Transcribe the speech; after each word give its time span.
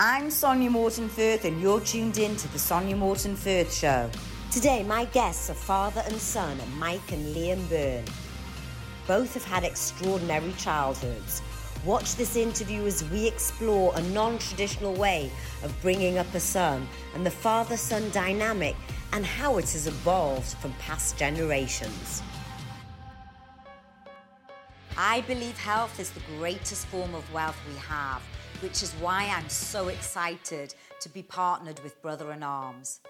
I'm 0.00 0.30
Sonya 0.30 0.70
Morton 0.70 1.08
Firth, 1.08 1.44
and 1.44 1.60
you're 1.60 1.80
tuned 1.80 2.18
in 2.18 2.36
to 2.36 2.52
the 2.52 2.58
Sonya 2.60 2.94
Morton 2.94 3.34
Firth 3.34 3.74
Show. 3.74 4.08
Today, 4.52 4.84
my 4.84 5.06
guests 5.06 5.50
are 5.50 5.54
father 5.54 6.04
and 6.06 6.14
son, 6.20 6.56
Mike 6.76 7.10
and 7.10 7.34
Liam 7.34 7.68
Byrne. 7.68 8.04
Both 9.08 9.34
have 9.34 9.44
had 9.44 9.64
extraordinary 9.64 10.52
childhoods. 10.56 11.42
Watch 11.84 12.14
this 12.14 12.36
interview 12.36 12.86
as 12.86 13.02
we 13.10 13.26
explore 13.26 13.92
a 13.96 14.02
non 14.12 14.38
traditional 14.38 14.94
way 14.94 15.32
of 15.64 15.74
bringing 15.82 16.16
up 16.16 16.32
a 16.32 16.38
son 16.38 16.86
and 17.16 17.26
the 17.26 17.32
father 17.32 17.76
son 17.76 18.08
dynamic 18.10 18.76
and 19.12 19.26
how 19.26 19.58
it 19.58 19.68
has 19.72 19.88
evolved 19.88 20.56
from 20.58 20.72
past 20.74 21.18
generations. 21.18 22.22
I 24.96 25.22
believe 25.22 25.58
health 25.58 25.98
is 25.98 26.10
the 26.10 26.22
greatest 26.38 26.86
form 26.86 27.16
of 27.16 27.32
wealth 27.32 27.58
we 27.68 27.76
have, 27.80 28.22
which 28.60 28.82
is 28.82 28.92
why 28.94 29.24
I'm 29.24 29.48
so 29.48 29.88
excited 29.88 30.74
to 31.00 31.08
be 31.08 31.22
partnered 31.22 31.80
with 31.80 32.00
Brother 32.02 32.32
in 32.32 32.42
Arms. 32.42 33.00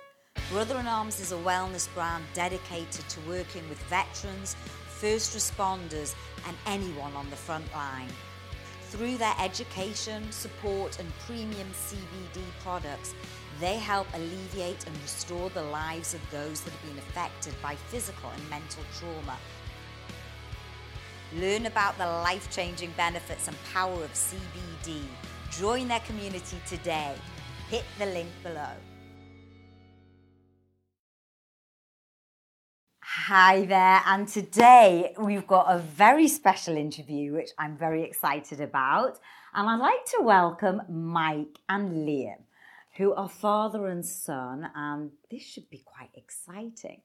Brother 0.51 0.79
in 0.79 0.87
Arms 0.87 1.21
is 1.21 1.33
a 1.33 1.37
wellness 1.37 1.93
brand 1.95 2.25
dedicated 2.35 3.09
to 3.09 3.21
working 3.29 3.69
with 3.69 3.83
veterans, 3.85 4.57
first 4.89 5.37
responders, 5.37 6.15
and 6.47 6.57
anyone 6.67 7.13
on 7.15 7.29
the 7.31 7.37
front 7.37 7.71
line. 7.73 8.09
Through 8.91 9.19
their 9.19 9.35
education, 9.39 10.31
support, 10.33 10.99
and 10.99 11.13
premium 11.27 11.69
CBD 11.73 12.43
products, 12.63 13.15
they 13.61 13.77
help 13.77 14.07
alleviate 14.15 14.87
and 14.87 14.97
restore 15.03 15.51
the 15.51 15.63
lives 15.63 16.15
of 16.15 16.31
those 16.31 16.61
that 16.63 16.73
have 16.73 16.89
been 16.89 16.99
affected 16.99 17.55
by 17.63 17.75
physical 17.75 18.31
and 18.31 18.51
mental 18.51 18.83
trauma. 18.99 19.37
Learn 21.37 21.67
about 21.67 21.99
the 21.99 22.07
life 22.07 22.51
changing 22.51 22.93
benefits 22.97 23.49
and 23.49 23.57
power 23.75 24.03
of 24.03 24.13
CBD. 24.15 25.03
Join 25.59 25.89
their 25.89 25.99
community 26.01 26.57
today. 26.69 27.13
Hit 27.69 27.83
the 27.99 28.07
link 28.07 28.29
below. 28.45 28.71
Hi 33.03 33.65
there, 33.65 34.01
and 34.07 34.29
today 34.29 35.15
we've 35.19 35.49
got 35.49 35.67
a 35.69 35.81
very 35.81 36.29
special 36.29 36.77
interview 36.77 37.33
which 37.33 37.51
I'm 37.59 37.77
very 37.77 38.05
excited 38.05 38.61
about. 38.61 39.19
And 39.53 39.69
I'd 39.69 39.81
like 39.81 40.05
to 40.17 40.23
welcome 40.23 40.81
Mike 40.89 41.59
and 41.69 42.07
Liam, 42.07 42.45
who 42.97 43.13
are 43.15 43.29
father 43.29 43.89
and 43.89 44.07
son, 44.07 44.71
and 44.77 45.11
this 45.29 45.43
should 45.43 45.69
be 45.71 45.83
quite 45.85 46.11
exciting 46.15 47.01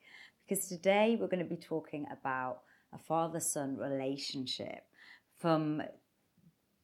because 0.47 0.67
today 0.67 1.17
we're 1.19 1.25
going 1.27 1.43
to 1.43 1.55
be 1.55 1.59
talking 1.59 2.05
about 2.11 2.59
a 2.93 2.99
father 2.99 3.39
son 3.39 3.77
relationship 3.77 4.83
from 5.39 5.81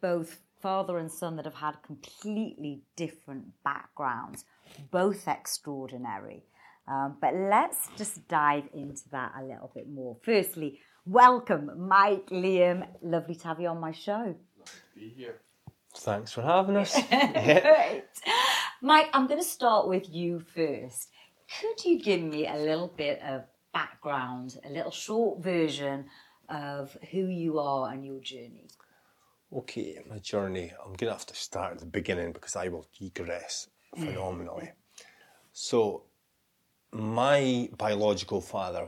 both 0.02 0.42
father 0.62 0.98
and 0.98 1.12
son 1.12 1.36
that 1.38 1.46
have 1.46 1.56
had 1.56 1.82
completely 1.84 2.82
different 2.96 3.46
backgrounds, 3.64 4.46
both 4.92 5.28
extraordinary. 5.28 6.44
Um, 6.88 7.18
but 7.22 7.34
let's 7.36 7.90
just 7.98 8.28
dive 8.28 8.68
into 8.74 9.08
that 9.12 9.34
a 9.40 9.44
little 9.44 9.72
bit 9.74 9.88
more. 9.90 10.18
Firstly, 10.24 10.80
welcome, 11.06 11.72
Mike, 11.78 12.28
Liam. 12.30 12.88
Lovely 13.02 13.36
to 13.36 13.48
have 13.48 13.60
you 13.60 13.68
on 13.68 13.80
my 13.80 13.92
show. 13.92 14.36
Be 14.96 15.10
here. 15.16 15.42
Thanks 15.96 16.32
for 16.32 16.42
having 16.42 16.78
us. 16.78 16.94
Great. 17.10 18.04
Mike, 18.82 19.10
I'm 19.14 19.28
going 19.28 19.40
to 19.40 19.48
start 19.48 19.88
with 19.88 20.10
you 20.10 20.40
first. 20.40 21.10
Could 21.60 21.84
you 21.84 22.02
give 22.02 22.22
me 22.22 22.48
a 22.48 22.56
little 22.56 22.94
bit 22.96 23.22
of 23.22 23.44
background, 23.74 24.58
a 24.66 24.70
little 24.70 24.92
short 24.92 25.44
version 25.44 26.06
of 26.48 26.96
who 27.12 27.28
you 27.28 27.60
are 27.60 27.92
and 27.92 28.06
your 28.06 28.20
journey? 28.20 28.68
Okay, 29.52 29.98
my 30.08 30.20
journey. 30.20 30.72
I'm 30.80 30.94
going 30.94 31.10
to 31.10 31.18
have 31.18 31.26
to 31.26 31.36
start 31.36 31.74
at 31.74 31.80
the 31.80 31.86
beginning 31.88 32.34
because 32.34 32.56
I 32.56 32.68
will 32.68 32.86
digress 33.00 33.68
mm. 33.98 34.06
phenomenally. 34.06 34.70
So, 35.54 36.04
my 36.92 37.70
biological 37.76 38.42
father 38.42 38.88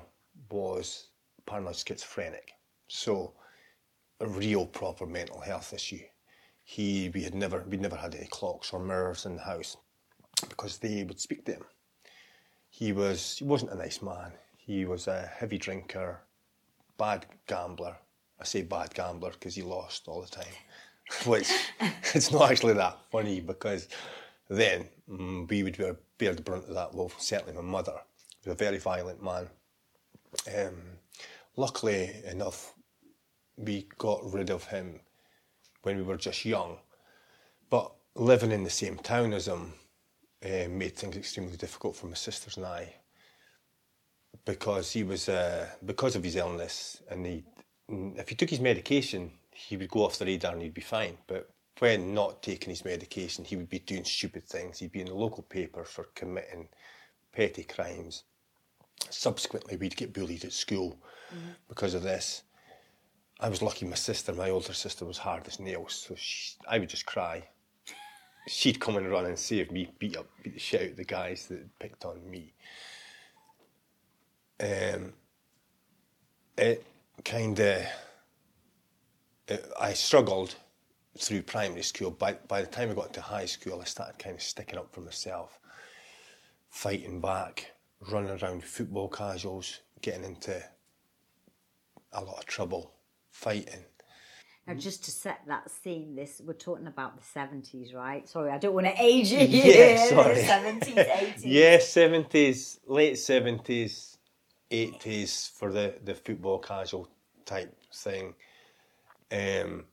was 0.52 1.08
paranoid 1.48 1.76
schizophrenic, 1.76 2.52
so 2.88 3.34
a 4.20 4.28
real 4.28 4.68
proper 4.68 5.08
mental 5.08 5.40
health 5.40 5.74
issue. 5.74 6.02
He, 6.64 7.10
we 7.14 7.24
had 7.24 7.34
never, 7.34 7.66
we 7.68 7.78
never 7.78 7.96
had 7.96 8.14
any 8.14 8.28
clocks 8.28 8.72
or 8.72 8.80
mirrors 8.80 9.26
in 9.26 9.38
the 9.38 9.42
house 9.42 9.78
because 10.48 10.78
they 10.78 11.04
would 11.04 11.20
speak 11.20 11.44
to 11.46 11.54
him. 11.54 11.66
He 12.70 12.94
was, 12.94 13.40
he 13.40 13.46
wasn't 13.46 13.72
a 13.72 13.76
nice 13.76 14.02
man. 14.04 14.34
He 14.58 14.86
was 14.86 15.08
a 15.08 15.26
heavy 15.26 15.58
drinker, 15.58 16.22
bad 17.00 17.26
gambler. 17.48 17.98
I 18.42 18.44
say 18.44 18.64
bad 18.64 18.94
gambler 18.96 19.32
because 19.32 19.54
he 19.54 19.62
lost 19.62 20.08
all 20.08 20.22
the 20.22 20.28
time, 20.28 20.54
which 21.26 21.50
it's 22.16 22.32
not 22.32 22.50
actually 22.50 22.74
that 22.74 22.98
funny 23.12 23.40
because 23.40 23.88
then 24.50 24.88
mm, 25.08 25.48
we 25.48 25.62
would 25.62 25.78
bear, 26.18 26.34
the 26.34 26.42
brunt 26.42 26.68
of 26.68 26.74
that. 26.74 26.94
Well, 26.94 27.12
certainly 27.20 27.54
my 27.54 27.62
mother 27.62 27.94
was 28.44 28.52
a 28.52 28.56
very 28.56 28.80
violent 28.80 29.24
man. 29.24 29.48
Um, 30.58 30.82
luckily 31.56 32.12
enough, 32.26 32.74
we 33.58 33.88
got 34.00 34.34
rid 34.34 34.50
of 34.50 34.66
him 34.66 35.02
when 35.84 35.98
we 35.98 36.04
were 36.04 36.18
just 36.18 36.44
young, 36.44 36.80
but 37.70 37.92
living 38.16 38.52
in 38.52 38.64
the 38.64 38.70
same 38.72 38.98
town 38.98 39.34
as 39.34 39.48
him 39.48 39.74
uh, 40.44 40.68
made 40.68 40.96
things 40.96 41.16
extremely 41.16 41.58
difficult 41.58 41.96
for 41.96 42.08
my 42.08 42.16
sisters 42.16 42.58
and 42.58 42.66
I 42.66 42.96
because 44.46 44.92
he 44.92 45.04
was 45.04 45.30
uh, 45.30 45.68
because 45.86 46.16
of 46.16 46.24
his 46.24 46.36
illness 46.36 47.02
and 47.10 47.26
he 47.26 47.44
if 47.92 48.30
he 48.30 48.36
took 48.36 48.50
his 48.50 48.60
medication 48.60 49.32
he 49.54 49.78
would 49.78 49.90
go 49.90 50.06
off 50.06 50.18
the 50.18 50.26
radar 50.26 50.54
and 50.54 50.62
he'd 50.62 50.74
be 50.74 50.82
fine. 50.82 51.18
But 51.28 51.50
when 51.80 52.14
not 52.14 52.42
taking 52.42 52.70
his 52.70 52.86
medication 52.86 53.46
he 53.46 53.56
would 53.56 53.70
be 53.70 53.80
doing 53.80 54.04
stupid 54.04 54.46
things. 54.46 54.80
He'd 54.80 54.92
be 54.92 55.02
in 55.02 55.08
the 55.08 55.16
local 55.16 55.44
paper 55.44 55.84
for 55.84 56.06
committing 56.16 56.70
petty 57.34 57.64
crimes. 57.64 58.24
Subsequently 59.10 59.78
we'd 59.78 59.96
get 59.96 60.14
bullied 60.14 60.46
at 60.46 60.54
school 60.54 60.98
mm-hmm. 61.34 61.52
because 61.68 61.94
of 61.94 62.04
this. 62.04 62.44
I 63.40 63.50
was 63.50 63.62
lucky 63.62 63.86
my 63.86 63.96
sister 63.96 64.34
my 64.34 64.50
older 64.50 64.74
sister 64.74 65.06
was 65.06 65.18
hard 65.18 65.48
as 65.48 65.60
nails 65.60 65.94
so 65.94 66.16
she, 66.16 66.56
I 66.68 66.80
would 66.80 66.90
just 66.90 67.06
cry. 67.06 67.48
She'd 68.48 68.80
come 68.80 68.98
and 68.98 69.12
run 69.12 69.26
and 69.26 69.38
save 69.38 69.72
me 69.72 69.92
beat 70.00 70.18
up 70.18 70.28
beat 70.44 70.54
the 70.54 70.60
shit 70.60 70.82
out 70.82 70.88
of 70.92 70.98
the 70.98 71.04
guys 71.04 71.48
that 71.48 71.80
picked 71.80 72.06
on 72.06 72.30
me. 72.30 72.54
Um, 74.60 75.14
it 76.58 76.86
kind 77.24 77.60
of 77.60 77.84
uh, 79.50 79.58
I 79.80 79.94
struggled 79.94 80.56
through 81.18 81.44
primary 81.44 81.84
school. 81.84 82.12
By 82.12 82.34
by 82.48 82.62
the 82.62 82.68
time 82.68 82.90
I 82.90 82.94
got 82.94 83.14
to 83.14 83.22
high 83.22 83.46
school, 83.46 83.82
I 83.82 83.86
started 83.86 84.20
kind 84.20 84.36
of 84.36 84.42
sticking 84.42 84.80
up 84.80 84.94
for 84.94 85.02
myself, 85.02 85.60
fighting 86.70 87.22
back, 87.22 87.72
running 88.12 88.38
around 88.42 88.64
football 88.64 89.10
casuals, 89.10 89.80
getting 90.02 90.24
into 90.24 90.62
a 92.14 92.24
lot 92.24 92.40
of 92.40 92.46
trouble, 92.46 92.94
fighting. 93.32 93.86
Now, 94.68 94.76
just 94.76 95.04
to 95.06 95.12
set 95.12 95.42
that 95.48 95.72
scene, 95.72 96.16
this 96.16 96.42
we're 96.46 96.54
talking 96.54 96.88
about 96.88 97.18
the 97.18 97.24
seventies, 97.24 97.94
right? 97.94 98.28
Sorry, 98.30 98.52
I 98.52 98.58
don't 98.58 98.74
want 98.74 98.88
to 98.88 98.94
age 98.98 99.32
you. 99.32 99.40
Yeah, 99.40 100.06
sorry. 100.10 100.44
Seventies, 100.44 100.98
eighties. 100.98 101.46
yeah, 101.46 101.80
seventies, 101.80 102.80
late 102.88 103.18
seventies 103.18 104.11
80s 104.72 105.52
for 105.52 105.72
the, 105.72 105.96
the 106.04 106.16
football 106.16 106.60
casual 106.60 107.10
type 107.46 107.76
thing. 107.94 108.34
Um, 109.32 109.86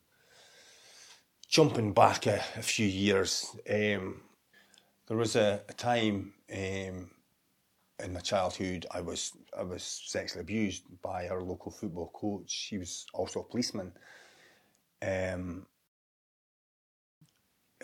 jumping 1.49 1.93
back 1.93 2.27
a, 2.27 2.43
a 2.57 2.63
few 2.63 2.87
years, 2.87 3.55
um, 3.71 4.21
there 5.07 5.17
was 5.17 5.37
a, 5.37 5.63
a 5.69 5.73
time 5.73 6.35
um, 6.53 7.11
in 8.03 8.13
my 8.13 8.21
childhood 8.21 8.87
I 8.91 9.01
was 9.01 9.33
I 9.59 9.63
was 9.63 9.83
sexually 9.83 10.43
abused 10.43 10.85
by 11.03 11.29
our 11.29 11.43
local 11.43 11.73
football 11.73 12.11
coach. 12.15 12.69
He 12.71 12.79
was 12.79 13.07
also 13.13 13.41
a 13.41 13.45
policeman. 13.45 13.93
Um, 15.03 15.67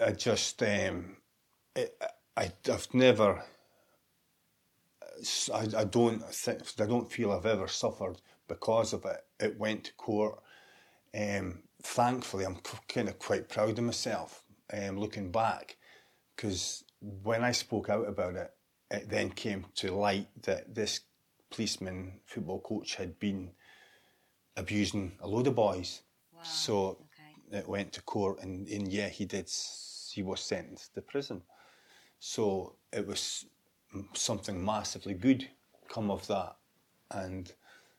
I 0.05 0.12
just 0.12 0.62
um, 0.62 1.16
it, 1.75 1.97
I, 2.37 2.52
I've 2.70 2.93
never 2.93 3.44
I, 5.52 5.66
I 5.76 5.84
don't 5.84 6.22
I 6.25 6.87
don't 6.87 7.11
feel 7.11 7.32
I've 7.32 7.46
ever 7.46 7.69
suffered 7.69 8.20
because 8.49 8.93
of 8.93 9.05
it. 9.05 9.25
It 9.40 9.58
went 9.58 9.84
to 9.84 9.93
court. 9.94 10.40
Um, 11.14 11.62
thankfully, 11.82 12.44
I'm 12.44 12.58
kind 12.88 13.08
of 13.08 13.19
quite 13.19 13.49
proud 13.49 13.78
of 13.78 13.84
myself 13.84 14.43
um, 14.72 14.99
looking 14.99 15.31
back 15.31 15.76
because 16.34 16.84
when 17.00 17.44
I 17.44 17.52
spoke 17.52 17.88
out 17.88 18.08
about 18.08 18.34
it, 18.34 18.52
it 18.90 19.08
then 19.08 19.31
came 19.31 19.66
to 19.76 19.94
light 19.94 20.28
that 20.43 20.75
this 20.75 21.00
policeman 21.50 22.20
football 22.25 22.61
coach 22.61 22.96
had 22.96 23.19
been 23.19 23.52
abusing 24.56 25.12
a 25.20 25.28
load 25.28 25.46
of 25.46 25.55
boys. 25.55 26.02
Wow. 26.32 26.43
So 26.43 26.76
okay. 26.88 27.58
it 27.58 27.69
went 27.69 27.93
to 27.93 28.02
court, 28.02 28.43
and, 28.43 28.66
and 28.69 28.93
yeah, 28.93 29.08
he 29.08 29.25
did. 29.25 29.50
He 30.12 30.22
was 30.22 30.40
sentenced 30.40 30.94
to 30.94 31.02
prison. 31.02 31.43
So 32.20 32.76
it 32.93 33.06
was 33.06 33.46
something 34.14 34.64
massively 34.64 35.14
good 35.14 35.49
come 35.88 36.11
of 36.11 36.26
that, 36.29 36.56
and 37.11 37.52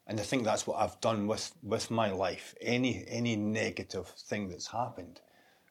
and 0.07 0.19
I 0.19 0.23
think 0.23 0.43
that's 0.43 0.67
what 0.67 0.77
I've 0.79 0.99
done 1.01 1.27
with 1.27 1.51
with 1.63 1.89
my 1.91 2.11
life. 2.11 2.55
Any 2.61 3.05
any 3.07 3.35
negative 3.35 4.07
thing 4.07 4.49
that's 4.49 4.67
happened, 4.67 5.21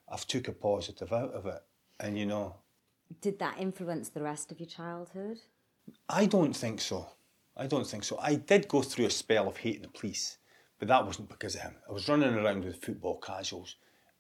I've 0.09 0.27
took 0.27 0.49
a 0.49 0.53
positive 0.53 1.13
out 1.13 1.33
of 1.33 1.47
it, 1.47 1.63
And 2.01 2.19
you 2.19 2.27
know, 2.27 2.57
Did 3.21 3.39
that 3.39 3.59
influence 3.59 4.09
the 4.09 4.23
rest 4.23 4.51
of 4.53 4.61
your 4.61 4.69
childhood? 4.69 5.39
I 6.09 6.27
don't 6.27 6.57
think 6.57 6.81
so. 6.81 7.07
I 7.57 7.67
don't 7.67 7.87
think 7.87 8.05
so. 8.05 8.19
I 8.19 8.35
did 8.37 8.69
go 8.69 8.83
through 8.83 9.07
a 9.07 9.11
spell 9.11 9.47
of 9.49 9.59
hating 9.59 9.83
the 9.83 9.89
police, 9.89 10.39
but 10.79 10.89
that 10.89 11.05
wasn't 11.07 11.29
because 11.29 11.55
of 11.55 11.61
him. 11.63 11.75
I 11.89 11.93
was 11.93 12.09
running 12.09 12.35
around 12.35 12.65
with 12.65 12.83
football 12.83 13.19
casuals, 13.19 13.77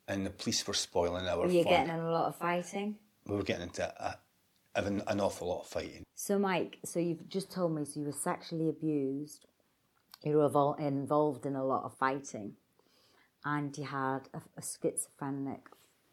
and 0.06 0.24
the 0.24 0.30
police 0.30 0.64
were 0.66 0.74
spoiling 0.74 1.26
our 1.26 1.38
Were 1.38 1.50
you 1.50 1.64
fun. 1.64 1.72
getting 1.72 1.94
in 1.94 2.00
a 2.00 2.10
lot 2.12 2.26
of 2.26 2.36
fighting? 2.36 2.96
we 3.26 3.34
were 3.36 3.42
getting 3.42 3.64
into 3.64 3.82
a, 3.82 4.18
an, 4.76 5.02
an 5.06 5.20
awful 5.20 5.48
lot 5.48 5.60
of 5.60 5.66
fighting. 5.68 6.04
So, 6.14 6.38
Mike, 6.38 6.78
so 6.84 7.00
you've 7.00 7.28
just 7.28 7.50
told 7.50 7.74
me 7.74 7.84
so 7.84 8.00
you 8.00 8.06
were 8.06 8.12
sexually 8.12 8.68
abused, 8.68 9.46
you 10.22 10.36
were 10.36 10.48
evol- 10.48 10.78
involved 10.78 11.46
in 11.46 11.54
a 11.56 11.64
lot 11.64 11.84
of 11.84 11.96
fighting, 11.98 12.52
and 13.44 13.76
you 13.76 13.84
had 13.84 14.20
a, 14.32 14.38
a 14.56 14.62
schizophrenic 14.62 15.66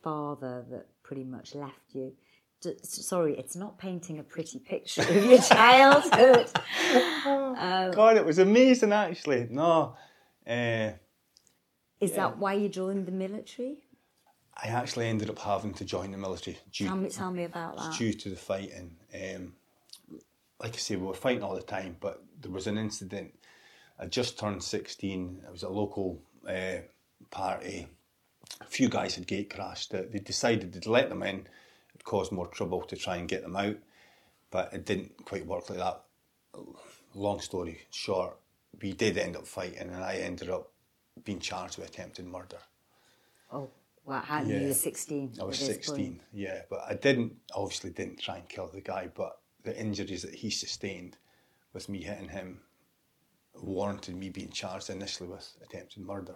father 0.04 0.66
that 0.70 0.88
pretty 1.04 1.24
much 1.24 1.56
left 1.56 1.94
you. 1.94 2.14
D- 2.62 2.76
sorry, 2.84 3.38
it's 3.38 3.56
not 3.56 3.78
painting 3.80 4.20
a 4.20 4.24
pretty 4.24 4.60
picture 4.60 5.02
of 5.02 5.26
your 5.26 5.42
childhood. 5.42 6.48
God, 6.94 8.18
it 8.18 8.26
was 8.26 8.38
amazing 8.40 8.94
actually. 8.94 9.48
No, 9.50 9.96
uh, 10.48 10.92
Is 12.00 12.12
that 12.14 12.38
why 12.38 12.54
you 12.54 12.70
joined 12.70 13.06
the 13.08 13.12
military? 13.12 13.78
I 14.64 14.68
actually 14.68 15.08
ended 15.08 15.30
up 15.30 15.40
having 15.40 15.74
to 15.76 15.86
join 15.86 16.12
the 16.12 16.18
military 16.18 16.58
due, 16.72 16.88
Tell 16.88 16.96
me, 16.96 17.10
tell 17.10 17.32
me 17.32 17.44
about 17.46 17.78
that. 17.78 17.98
due 17.98 18.14
to 18.14 18.30
the 18.30 18.36
fighting. 18.36 18.96
Um, 19.14 19.54
like 20.60 20.74
I 20.74 20.78
say, 20.78 20.96
we 20.96 21.08
were 21.08 21.14
fighting 21.14 21.44
all 21.44 21.56
the 21.56 21.62
time, 21.62 21.98
but 22.00 22.24
there 22.40 22.52
was 22.52 22.68
an 22.68 22.78
incident. 22.78 23.34
I 24.00 24.06
just 24.06 24.38
turned 24.38 24.62
16. 24.64 25.44
It 25.46 25.52
was 25.52 25.64
a 25.64 25.70
local 25.70 26.22
uh, 26.48 26.78
party. 27.32 27.88
A 28.60 28.66
few 28.66 28.90
guys 28.90 29.16
had 29.16 29.26
gate 29.28 29.50
crashed. 29.50 29.92
They 29.92 30.02
they 30.04 30.20
decided 30.20 30.74
to 30.80 30.92
let 30.92 31.10
them 31.10 31.24
in. 31.24 31.48
It 31.96 32.04
caused 32.04 32.32
more 32.32 32.48
trouble 32.48 32.82
to 32.84 32.96
try 32.96 33.18
and 33.18 33.28
get 33.28 33.42
them 33.42 33.56
out, 33.56 33.78
but 34.52 34.74
it 34.74 34.86
didn't 34.86 35.26
quite 35.26 35.46
work 35.46 35.70
like 35.70 35.80
that. 35.80 36.02
Long 37.14 37.40
story 37.42 37.82
short, 37.90 38.38
we 38.82 38.94
did 38.94 39.18
end 39.18 39.36
up 39.36 39.48
fighting, 39.48 39.90
and 39.90 40.04
I 40.04 40.16
ended 40.18 40.50
up 40.50 40.70
being 41.24 41.40
charged 41.40 41.78
with 41.78 41.90
attempted 41.90 42.26
murder. 42.26 42.58
Oh, 43.52 43.70
well, 44.06 44.20
how 44.20 44.42
you 44.42 44.68
were 44.68 44.74
16? 44.74 45.34
I 45.40 45.44
was 45.44 45.60
16, 45.60 45.96
point. 45.96 46.22
yeah, 46.34 46.62
but 46.70 46.82
I 46.88 46.96
didn't, 46.96 47.36
obviously 47.54 47.92
didn't 47.92 48.20
try 48.20 48.38
and 48.38 48.50
kill 48.50 48.68
the 48.68 48.82
guy, 48.82 49.10
but 49.14 49.40
the 49.64 49.80
injuries 49.80 50.24
that 50.24 50.34
he 50.34 50.50
sustained 50.50 51.18
with 51.74 51.88
me 51.88 52.02
hitting 52.04 52.30
him 52.30 52.62
warranted 53.56 54.16
me 54.16 54.30
being 54.30 54.50
charged 54.50 54.90
initially 54.90 55.30
with 55.30 55.48
attempted 55.64 56.04
murder. 56.04 56.36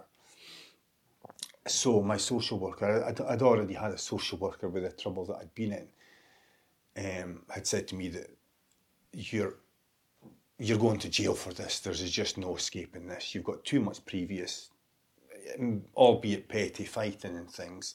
So 1.66 2.00
my 2.02 2.16
social 2.16 2.58
worker, 2.58 3.04
I'd, 3.04 3.20
I'd 3.20 3.42
already 3.42 3.74
had 3.74 3.90
a 3.90 3.98
social 3.98 4.38
worker 4.38 4.68
with 4.68 4.84
the 4.84 4.90
trouble 4.90 5.24
that 5.26 5.38
I'd 5.38 5.54
been 5.54 5.72
in, 5.72 5.88
um, 7.04 7.42
had 7.50 7.66
said 7.66 7.88
to 7.88 7.94
me 7.94 8.08
that 8.10 8.30
you're 9.12 9.56
you're 10.58 10.78
going 10.78 10.98
to 10.98 11.10
jail 11.10 11.34
for 11.34 11.52
this. 11.52 11.80
There's 11.80 12.10
just 12.10 12.38
no 12.38 12.56
escaping 12.56 13.06
this. 13.06 13.34
You've 13.34 13.44
got 13.44 13.62
too 13.64 13.80
much 13.80 14.02
previous 14.06 14.70
albeit 15.96 16.48
petty 16.48 16.84
fighting 16.84 17.36
and 17.36 17.50
things, 17.50 17.94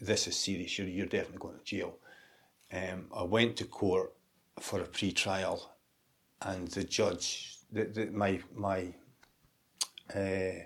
this 0.00 0.26
is 0.26 0.36
serious. 0.36 0.78
You're, 0.78 0.88
you're 0.88 1.06
definitely 1.06 1.38
going 1.38 1.58
to 1.58 1.64
jail. 1.64 1.98
Um, 2.72 3.06
I 3.14 3.22
went 3.22 3.56
to 3.56 3.64
court 3.64 4.12
for 4.60 4.80
a 4.80 4.86
pre-trial, 4.86 5.72
and 6.42 6.68
the 6.68 6.84
judge, 6.84 7.58
the, 7.72 7.84
the, 7.84 8.06
my 8.06 8.40
my 8.54 8.94
uh, 10.14 10.64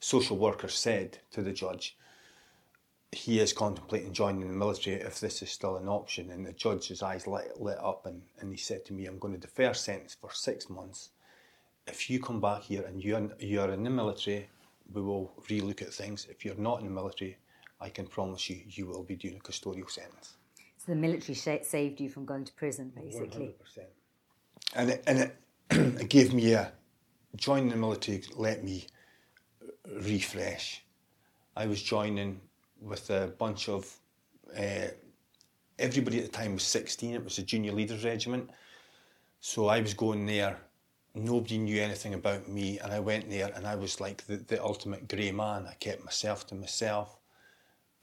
social 0.00 0.36
worker 0.36 0.68
said 0.68 1.18
to 1.32 1.42
the 1.42 1.52
judge, 1.52 1.96
he 3.10 3.40
is 3.40 3.52
contemplating 3.52 4.12
joining 4.12 4.46
the 4.46 4.54
military 4.54 4.96
if 4.96 5.20
this 5.20 5.42
is 5.42 5.50
still 5.50 5.76
an 5.76 5.88
option. 5.88 6.30
And 6.30 6.46
the 6.46 6.52
judge's 6.52 7.02
eyes 7.02 7.26
lit, 7.26 7.60
lit 7.60 7.78
up, 7.78 8.06
and, 8.06 8.22
and 8.40 8.50
he 8.52 8.58
said 8.58 8.84
to 8.86 8.92
me, 8.92 9.06
"I'm 9.06 9.18
going 9.18 9.34
to 9.34 9.40
defer 9.40 9.72
sentence 9.74 10.16
for 10.20 10.30
six 10.32 10.68
months." 10.68 11.10
if 11.86 12.08
you 12.08 12.20
come 12.20 12.40
back 12.40 12.62
here 12.62 12.82
and 12.82 13.02
you're, 13.02 13.30
you're 13.38 13.70
in 13.70 13.82
the 13.82 13.90
military, 13.90 14.48
we 14.94 15.02
will 15.02 15.32
relook 15.48 15.82
at 15.82 15.92
things. 15.92 16.26
If 16.30 16.44
you're 16.44 16.56
not 16.56 16.80
in 16.80 16.86
the 16.86 16.92
military, 16.92 17.36
I 17.80 17.88
can 17.88 18.06
promise 18.06 18.48
you, 18.48 18.60
you 18.66 18.86
will 18.86 19.02
be 19.02 19.16
doing 19.16 19.36
a 19.36 19.40
custodial 19.40 19.90
sentence. 19.90 20.34
So 20.76 20.92
the 20.92 20.96
military 20.96 21.34
sh- 21.34 21.66
saved 21.66 22.00
you 22.00 22.08
from 22.08 22.24
going 22.24 22.44
to 22.44 22.52
prison, 22.54 22.92
basically. 22.94 23.54
100%. 23.76 23.78
And 24.74 24.90
it, 24.90 25.04
and 25.06 25.18
it, 25.18 25.36
it 25.70 26.08
gave 26.08 26.32
me 26.32 26.52
a, 26.54 26.72
joining 27.36 27.70
the 27.70 27.76
military 27.76 28.22
let 28.36 28.64
me 28.64 28.86
refresh. 30.00 30.84
I 31.56 31.66
was 31.66 31.82
joining 31.82 32.40
with 32.80 33.10
a 33.10 33.32
bunch 33.38 33.68
of, 33.68 33.92
uh, 34.56 34.88
everybody 35.78 36.18
at 36.18 36.24
the 36.24 36.30
time 36.30 36.54
was 36.54 36.64
16, 36.64 37.14
it 37.14 37.24
was 37.24 37.38
a 37.38 37.42
junior 37.42 37.72
leaders 37.72 38.04
regiment. 38.04 38.50
So 39.40 39.68
I 39.68 39.80
was 39.80 39.94
going 39.94 40.26
there, 40.26 40.58
nobody 41.14 41.58
knew 41.58 41.80
anything 41.80 42.14
about 42.14 42.48
me, 42.48 42.78
and 42.78 42.92
I 42.92 43.00
went 43.00 43.28
there 43.28 43.50
and 43.54 43.66
I 43.66 43.74
was 43.74 44.00
like 44.00 44.26
the, 44.26 44.36
the 44.36 44.62
ultimate 44.62 45.08
grey 45.08 45.30
man. 45.30 45.66
I 45.66 45.74
kept 45.74 46.04
myself 46.04 46.46
to 46.48 46.54
myself. 46.54 47.18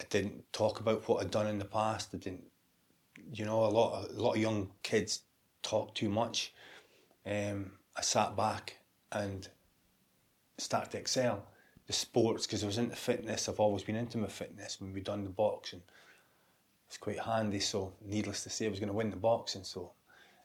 I 0.02 0.06
didn't 0.10 0.52
talk 0.54 0.80
about 0.80 1.08
what 1.08 1.22
I'd 1.22 1.32
done 1.32 1.48
in 1.48 1.60
the 1.60 1.66
past. 1.66 2.10
I 2.14 2.18
didn't, 2.18 2.44
you 3.34 3.46
know, 3.46 3.66
a 3.66 3.68
lot 3.68 3.94
of, 3.94 4.18
a 4.18 4.22
lot 4.22 4.36
of 4.36 4.42
young 4.42 4.70
kids 4.84 5.22
talk 5.62 5.94
too 5.96 6.10
much. 6.10 6.54
Um, 7.26 7.72
I 7.98 8.02
sat 8.02 8.36
back 8.38 8.78
and 9.12 9.48
started 10.58 10.92
to 10.92 11.00
excel. 11.00 11.46
The 11.88 11.94
sports, 11.94 12.46
because 12.46 12.64
I 12.64 12.68
was 12.68 12.78
into 12.78 12.96
fitness, 12.96 13.50
I've 13.50 13.60
always 13.60 13.84
been 13.84 13.96
into 13.96 14.20
my 14.20 14.28
fitness 14.28 14.80
when 14.80 14.94
we 14.94 15.02
done 15.02 15.24
the 15.24 15.32
boxing. 15.32 15.82
It's 16.88 16.98
quite 16.98 17.20
handy, 17.20 17.60
so 17.60 17.94
needless 18.06 18.44
to 18.44 18.50
say, 18.50 18.68
I 18.68 18.70
was 18.70 18.80
going 18.80 18.90
to 18.90 18.96
win 18.96 19.10
the 19.10 19.18
boxing. 19.18 19.64
So 19.64 19.92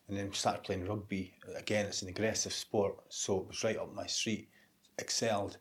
and 0.08 0.16
then 0.16 0.32
started 0.32 0.62
playing 0.62 0.86
rugby. 0.86 1.34
Again, 1.56 1.86
it's 1.86 2.02
an 2.02 2.08
aggressive 2.08 2.52
sport, 2.52 2.96
so 3.08 3.40
it 3.40 3.48
was 3.48 3.64
right 3.64 3.78
up 3.78 3.94
my 3.94 4.06
street. 4.06 4.48
Excelled, 4.98 5.58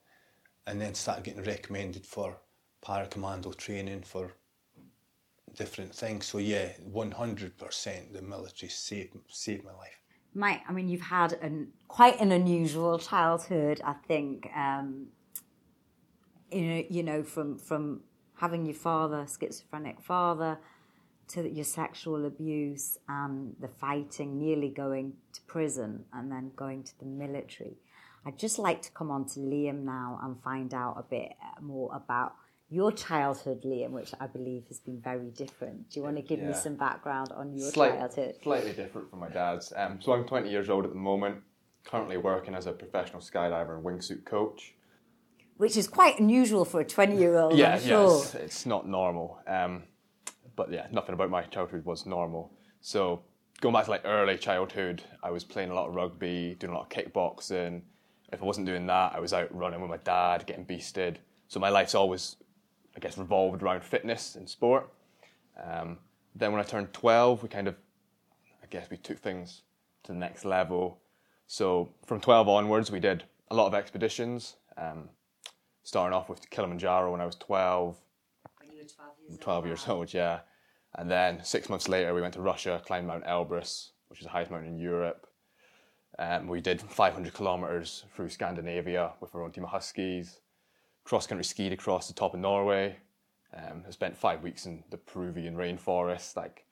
and 0.67 0.79
then 0.79 0.93
started 0.93 1.23
getting 1.23 1.43
recommended 1.43 2.05
for 2.05 2.37
paracommando 2.85 3.55
training 3.57 4.03
for 4.03 4.35
different 5.55 5.93
things. 5.95 6.27
So 6.27 6.37
yeah, 6.37 6.69
one 6.83 7.11
hundred 7.11 7.57
percent, 7.57 8.13
the 8.13 8.21
military 8.21 8.69
saved 8.69 9.17
saved 9.27 9.65
my 9.65 9.71
life. 9.73 9.99
Mike, 10.35 10.61
I 10.67 10.71
mean, 10.71 10.87
you've 10.87 11.01
had 11.01 11.33
an, 11.33 11.69
quite 11.87 12.19
an 12.19 12.31
unusual 12.31 12.99
childhood, 12.99 13.81
I 13.83 13.93
think. 14.07 14.49
Um, 14.55 15.07
you 16.51 16.61
know, 16.61 16.83
you 16.89 17.03
know, 17.03 17.23
from 17.23 17.57
from 17.57 18.01
having 18.35 18.65
your 18.65 18.75
father, 18.75 19.25
schizophrenic 19.27 20.01
father, 20.01 20.59
to 21.29 21.49
your 21.49 21.65
sexual 21.65 22.25
abuse 22.25 22.97
and 23.07 23.55
the 23.59 23.67
fighting, 23.67 24.37
nearly 24.39 24.69
going 24.69 25.13
to 25.33 25.41
prison, 25.47 26.05
and 26.13 26.31
then 26.31 26.51
going 26.55 26.83
to 26.83 26.99
the 26.99 27.05
military. 27.05 27.77
I'd 28.25 28.37
just 28.39 28.57
like 28.59 28.81
to 28.83 28.91
come 28.91 29.11
on 29.11 29.25
to 29.29 29.39
Liam 29.39 29.83
now 29.83 30.19
and 30.23 30.41
find 30.41 30.73
out 30.73 30.95
a 30.97 31.03
bit 31.03 31.33
more 31.61 31.93
about 31.95 32.33
your 32.69 32.91
childhood, 32.91 33.61
Liam, 33.63 33.91
which 33.91 34.13
I 34.19 34.27
believe 34.27 34.63
has 34.69 34.79
been 34.79 34.99
very 35.01 35.29
different. 35.29 35.89
Do 35.89 35.99
you 35.99 36.03
want 36.03 36.15
to 36.15 36.21
give 36.23 36.39
me 36.39 36.53
some 36.53 36.75
background 36.75 37.31
on 37.35 37.53
your 37.55 37.69
Slight- 37.69 37.97
childhood? 37.97 38.35
Slightly 38.41 38.71
different 38.73 39.09
from 39.09 39.19
my 39.19 39.29
dad's. 39.29 39.73
Um, 39.75 39.99
so 40.01 40.13
I'm 40.13 40.25
20 40.25 40.49
years 40.49 40.69
old 40.69 40.85
at 40.85 40.91
the 40.91 40.97
moment, 40.97 41.37
currently 41.85 42.17
working 42.17 42.55
as 42.55 42.65
a 42.65 42.71
professional 42.71 43.21
skydiver 43.21 43.75
and 43.75 43.85
wingsuit 43.85 44.25
coach. 44.25 44.73
Which 45.57 45.77
is 45.77 45.87
quite 45.87 46.19
unusual 46.19 46.65
for 46.65 46.79
a 46.79 46.85
20 46.85 47.15
year 47.17 47.37
old, 47.37 47.55
yeah, 47.57 47.75
I'm 47.75 47.81
sure. 47.81 48.09
yeah, 48.09 48.21
it's, 48.23 48.35
it's 48.35 48.65
not 48.65 48.87
normal. 48.87 49.39
Um, 49.45 49.83
but 50.55 50.71
yeah, 50.71 50.87
nothing 50.91 51.13
about 51.13 51.29
my 51.29 51.43
childhood 51.43 51.85
was 51.85 52.05
normal. 52.05 52.51
So 52.81 53.21
going 53.61 53.73
back 53.73 53.85
to 53.85 53.91
like 53.91 54.01
early 54.05 54.37
childhood, 54.37 55.03
I 55.21 55.31
was 55.31 55.43
playing 55.43 55.71
a 55.71 55.73
lot 55.73 55.87
of 55.87 55.95
rugby, 55.95 56.55
doing 56.59 56.73
a 56.73 56.75
lot 56.77 56.83
of 56.83 56.89
kickboxing. 56.89 57.81
If 58.31 58.41
I 58.41 58.45
wasn't 58.45 58.67
doing 58.67 58.87
that, 58.87 59.13
I 59.15 59.19
was 59.19 59.33
out 59.33 59.53
running 59.55 59.81
with 59.81 59.89
my 59.89 59.97
dad, 59.97 60.45
getting 60.45 60.65
beasted. 60.65 61.17
So 61.47 61.59
my 61.59 61.69
life's 61.69 61.95
always, 61.95 62.37
I 62.95 62.99
guess, 62.99 63.17
revolved 63.17 63.61
around 63.61 63.83
fitness 63.83 64.35
and 64.35 64.49
sport. 64.49 64.91
Um, 65.63 65.99
then 66.35 66.51
when 66.51 66.59
I 66.59 66.63
turned 66.63 66.93
12, 66.93 67.43
we 67.43 67.49
kind 67.49 67.67
of, 67.67 67.75
I 68.63 68.65
guess, 68.69 68.89
we 68.89 68.97
took 68.97 69.19
things 69.19 69.61
to 70.03 70.13
the 70.13 70.17
next 70.17 70.45
level. 70.45 70.99
So 71.47 71.93
from 72.05 72.19
12 72.19 72.47
onwards, 72.47 72.91
we 72.91 72.99
did 72.99 73.23
a 73.51 73.55
lot 73.55 73.67
of 73.67 73.75
expeditions. 73.75 74.55
Um, 74.77 75.09
starting 75.83 76.15
off 76.15 76.29
with 76.29 76.49
Kilimanjaro 76.49 77.11
when 77.11 77.21
I 77.21 77.25
was 77.25 77.35
12, 77.35 77.97
12 79.39 79.65
years 79.65 79.87
old, 79.87 80.13
yeah. 80.13 80.39
And 80.95 81.09
then 81.09 81.43
six 81.43 81.69
months 81.69 81.87
later, 81.87 82.13
we 82.13 82.21
went 82.21 82.33
to 82.35 82.41
Russia, 82.41 82.81
climbed 82.85 83.07
Mount 83.07 83.25
Elbrus, 83.25 83.91
which 84.07 84.19
is 84.19 84.25
the 84.25 84.31
highest 84.31 84.51
mountain 84.51 84.73
in 84.73 84.77
Europe. 84.77 85.27
Um, 86.19 86.47
we 86.47 86.61
did 86.61 86.81
500 86.81 87.33
kilometers 87.33 88.05
through 88.15 88.29
Scandinavia 88.29 89.13
with 89.19 89.33
our 89.33 89.43
own 89.43 89.51
team 89.51 89.63
of 89.63 89.71
Huskies. 89.71 90.39
Cross 91.03 91.27
country 91.27 91.43
skied 91.43 91.73
across 91.73 92.07
the 92.07 92.13
top 92.13 92.33
of 92.33 92.39
Norway. 92.39 92.97
Um, 93.55 93.83
I 93.87 93.91
spent 93.91 94.15
five 94.15 94.43
weeks 94.43 94.65
in 94.65 94.83
the 94.91 94.97
Peruvian 94.97 95.55
rainforest. 95.55 96.35
Like, 96.35 96.65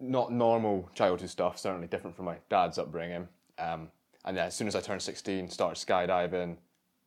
not 0.00 0.32
normal 0.32 0.88
childhood 0.94 1.30
stuff. 1.30 1.58
Certainly 1.58 1.88
different 1.88 2.16
from 2.16 2.26
my 2.26 2.36
dad's 2.48 2.78
upbringing. 2.78 3.28
Um, 3.58 3.88
and 4.24 4.36
then 4.36 4.46
as 4.46 4.54
soon 4.54 4.68
as 4.68 4.76
I 4.76 4.80
turned 4.80 5.02
16, 5.02 5.50
started 5.50 5.84
skydiving. 5.84 6.56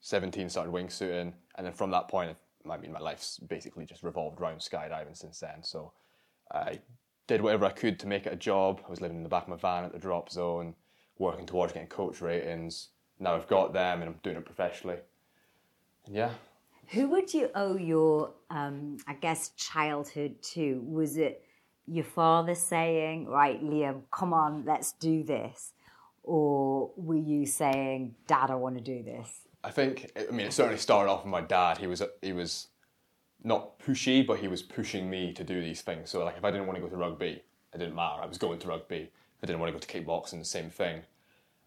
17 0.02 0.50
started 0.50 0.72
wingsuiting, 0.72 1.34
and 1.56 1.66
then 1.66 1.74
from 1.74 1.92
that 1.92 2.08
point, 2.08 2.38
I 2.72 2.78
mean, 2.78 2.92
my 2.92 3.00
life's 3.00 3.40
basically 3.40 3.86
just 3.86 4.04
revolved 4.04 4.40
around 4.40 4.60
skydiving 4.60 5.16
since 5.16 5.40
then. 5.40 5.64
So 5.64 5.92
I 6.52 6.80
did 7.28 7.42
whatever 7.42 7.66
I 7.66 7.72
could 7.72 8.00
to 8.00 8.08
make 8.08 8.26
it 8.26 8.34
a 8.34 8.38
job. 8.38 8.82
I 8.86 8.90
was 8.90 9.02
living 9.02 9.18
in 9.18 9.24
the 9.24 9.30
back 9.30 9.44
of 9.44 9.50
my 9.50 9.56
van 9.58 9.84
at 9.84 9.92
the 9.92 10.00
drop 10.00 10.30
zone, 10.30 10.76
working 11.18 11.46
towards 11.46 11.74
getting 11.74 11.90
coach 11.90 12.22
ratings. 12.22 12.90
Now 13.20 13.36
I've 13.36 13.48
got 13.48 13.74
them 13.74 14.02
and 14.02 14.10
I'm 14.10 14.20
doing 14.24 14.38
it 14.38 14.46
professionally. 14.46 14.98
And 16.06 16.16
yeah. 16.16 16.32
Who 16.92 17.10
would 17.10 17.34
you 17.34 17.50
owe 17.54 17.76
your, 17.76 18.34
um, 18.50 18.98
I 19.08 19.14
guess, 19.16 19.50
childhood 19.58 20.42
to? 20.54 20.82
Was 20.88 21.18
it 21.18 21.44
your 21.86 22.06
father 22.06 22.56
saying, 22.56 23.28
right, 23.28 23.62
Liam, 23.62 24.04
come 24.12 24.34
on, 24.34 24.64
let's 24.66 24.94
do 24.94 25.24
this? 25.24 25.74
Or 26.24 26.92
were 26.96 27.16
you 27.16 27.46
saying, 27.46 28.16
Dad, 28.28 28.52
I 28.52 28.56
want 28.56 28.78
to 28.78 28.84
do 28.84 29.04
this? 29.04 29.47
I 29.64 29.72
think, 29.72 30.12
I 30.16 30.32
mean, 30.32 30.48
it 30.48 30.54
certainly 30.54 30.78
started 30.78 31.12
off 31.12 31.24
with 31.24 31.32
my 31.32 31.42
dad. 31.42 31.78
He 31.78 31.88
was, 31.88 32.02
he 32.22 32.34
was 32.34 32.68
not 33.44 33.80
pushy, 33.80 34.26
but 34.26 34.40
he 34.40 34.48
was 34.48 34.62
pushing 34.62 35.10
me 35.10 35.34
to 35.34 35.44
do 35.44 35.62
these 35.62 35.82
things. 35.82 36.10
So, 36.10 36.24
like, 36.24 36.38
if 36.38 36.44
I 36.44 36.52
didn't 36.52 36.68
want 36.68 36.78
to 36.78 36.82
go 36.82 36.90
to 36.90 36.98
rugby, 36.98 37.44
it 37.74 37.78
didn't 37.78 37.96
matter. 37.96 38.22
I 38.22 38.26
was 38.26 38.38
going 38.38 38.60
to 38.60 38.68
rugby. 38.68 39.10
If 39.38 39.44
I 39.44 39.48
didn't 39.48 39.60
want 39.60 39.70
to 39.70 39.74
go 39.74 39.80
to 39.80 39.88
kickboxing, 39.88 40.40
the 40.40 40.46
same 40.46 40.70
thing. 40.70 41.02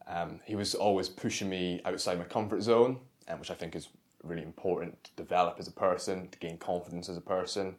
Um, 0.07 0.41
he 0.45 0.57
was 0.57 0.75
always 0.75 1.09
pushing 1.09 1.49
me 1.49 1.81
outside 1.85 2.19
my 2.19 2.25
comfort 2.25 2.63
zone, 2.63 2.99
um, 3.29 3.39
which 3.39 3.51
I 3.51 3.55
think 3.55 3.77
is 3.77 3.89
really 4.23 4.43
important 4.43 5.03
to 5.05 5.11
develop 5.17 5.57
as 5.59 5.69
a 5.69 5.73
person, 5.73 6.29
to 6.29 6.39
gain 6.39 6.59
confidence 6.59 7.09
as 7.09 7.17
a 7.17 7.23
person. 7.23 7.77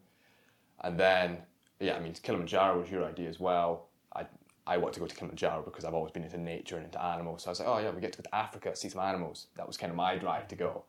And 0.83 0.99
then, 0.99 1.39
yeah, 1.79 1.95
I 1.95 1.99
mean, 1.99 2.13
Kilimanjaro 2.13 2.79
was 2.79 2.89
your 2.89 3.03
idea 3.03 3.29
as 3.29 3.39
well. 3.39 3.87
I 4.71 4.77
want 4.77 4.93
to 4.93 4.99
go 4.99 5.05
to 5.05 5.15
Kilimanjaro 5.15 5.63
because 5.63 5.83
I've 5.83 5.93
always 5.93 6.13
been 6.13 6.23
into 6.23 6.37
nature 6.37 6.77
and 6.77 6.85
into 6.85 7.03
animals. 7.03 7.43
So 7.43 7.49
I 7.49 7.51
was 7.51 7.59
like, 7.59 7.67
oh 7.67 7.79
yeah, 7.79 7.91
we 7.91 7.99
get 7.99 8.13
to 8.13 8.21
go 8.21 8.23
to 8.23 8.35
Africa, 8.35 8.75
see 8.75 8.89
some 8.89 9.01
animals. 9.01 9.47
That 9.57 9.67
was 9.67 9.75
kind 9.75 9.91
of 9.91 9.97
my 9.97 10.15
drive 10.17 10.47
to 10.47 10.55
go. 10.55 10.85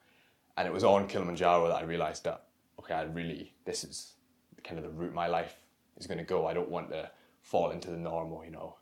And 0.56 0.68
it 0.68 0.72
was 0.72 0.84
on 0.84 1.08
Kilimanjaro 1.08 1.68
that 1.68 1.76
I 1.76 1.82
realised 1.82 2.24
that 2.24 2.44
okay, 2.78 2.94
I 2.94 3.02
really 3.02 3.52
this 3.64 3.84
is 3.84 4.14
kind 4.62 4.78
of 4.78 4.84
the 4.84 4.90
route 4.90 5.14
my 5.14 5.26
life 5.26 5.56
is 5.96 6.06
going 6.06 6.18
to 6.18 6.24
go. 6.24 6.46
I 6.46 6.54
don't 6.54 6.68
want 6.68 6.90
to 6.90 7.10
fall 7.40 7.70
into 7.70 7.90
the 7.90 7.96
normal, 7.96 8.44
you 8.44 8.52
know, 8.52 8.76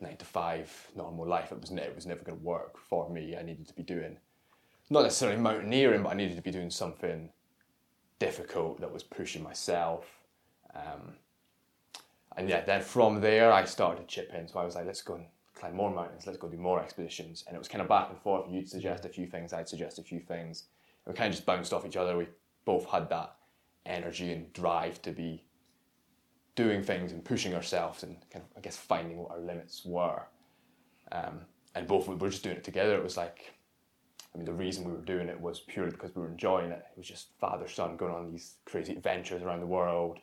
nine 0.00 0.16
to 0.18 0.24
five 0.24 0.70
normal 0.94 1.26
life. 1.26 1.50
It 1.50 1.60
was 1.60 1.70
it 1.70 1.94
was 1.94 2.06
never 2.06 2.22
going 2.22 2.38
to 2.38 2.44
work 2.44 2.78
for 2.78 3.08
me. 3.08 3.36
I 3.36 3.42
needed 3.42 3.66
to 3.68 3.74
be 3.74 3.82
doing 3.82 4.18
not 4.90 5.04
necessarily 5.04 5.40
mountaineering, 5.40 6.02
but 6.02 6.10
I 6.10 6.14
needed 6.14 6.36
to 6.36 6.42
be 6.42 6.50
doing 6.50 6.70
something 6.70 7.30
difficult 8.18 8.80
that 8.80 8.92
was 8.92 9.02
pushing 9.02 9.42
myself. 9.42 10.04
Um, 10.74 11.14
and 12.36 12.48
yeah, 12.48 12.64
then 12.64 12.82
from 12.82 13.20
there 13.20 13.52
I 13.52 13.64
started 13.64 14.08
chipping. 14.08 14.48
So 14.48 14.58
I 14.58 14.64
was 14.64 14.74
like, 14.74 14.86
let's 14.86 15.02
go 15.02 15.14
and 15.14 15.24
climb 15.54 15.76
more 15.76 15.90
mountains. 15.90 16.26
Let's 16.26 16.38
go 16.38 16.48
do 16.48 16.56
more 16.56 16.80
expeditions. 16.80 17.44
And 17.46 17.54
it 17.54 17.58
was 17.58 17.68
kind 17.68 17.82
of 17.82 17.88
back 17.88 18.10
and 18.10 18.18
forth. 18.18 18.46
You'd 18.50 18.68
suggest 18.68 19.04
a 19.04 19.08
few 19.08 19.26
things, 19.26 19.52
I'd 19.52 19.68
suggest 19.68 19.98
a 19.98 20.02
few 20.02 20.20
things. 20.20 20.64
we 21.06 21.14
kind 21.14 21.28
of 21.28 21.34
just 21.34 21.46
bounced 21.46 21.72
off 21.72 21.86
each 21.86 21.96
other. 21.96 22.16
We 22.16 22.28
both 22.64 22.86
had 22.86 23.08
that 23.10 23.36
energy 23.86 24.32
and 24.32 24.52
drive 24.52 25.00
to 25.02 25.12
be 25.12 25.44
doing 26.56 26.82
things 26.82 27.12
and 27.12 27.24
pushing 27.24 27.54
ourselves 27.54 28.02
and 28.02 28.16
kind 28.30 28.44
of, 28.44 28.56
I 28.56 28.60
guess, 28.60 28.76
finding 28.76 29.18
what 29.18 29.32
our 29.32 29.40
limits 29.40 29.84
were. 29.84 30.22
Um, 31.12 31.40
and 31.74 31.86
both 31.86 32.08
we 32.08 32.14
were 32.14 32.30
just 32.30 32.42
doing 32.42 32.56
it 32.56 32.64
together. 32.64 32.94
It 32.94 33.02
was 33.02 33.16
like, 33.16 33.52
I 34.34 34.38
mean, 34.38 34.46
the 34.46 34.52
reason 34.52 34.84
we 34.84 34.92
were 34.92 34.98
doing 34.98 35.28
it 35.28 35.40
was 35.40 35.60
purely 35.60 35.90
because 35.90 36.14
we 36.14 36.22
were 36.22 36.28
enjoying 36.28 36.70
it. 36.70 36.84
It 36.92 36.98
was 36.98 37.06
just 37.06 37.28
father 37.40 37.68
son 37.68 37.96
going 37.96 38.14
on 38.14 38.30
these 38.30 38.56
crazy 38.64 38.92
adventures 38.92 39.42
around 39.42 39.60
the 39.60 39.66
world. 39.66 40.18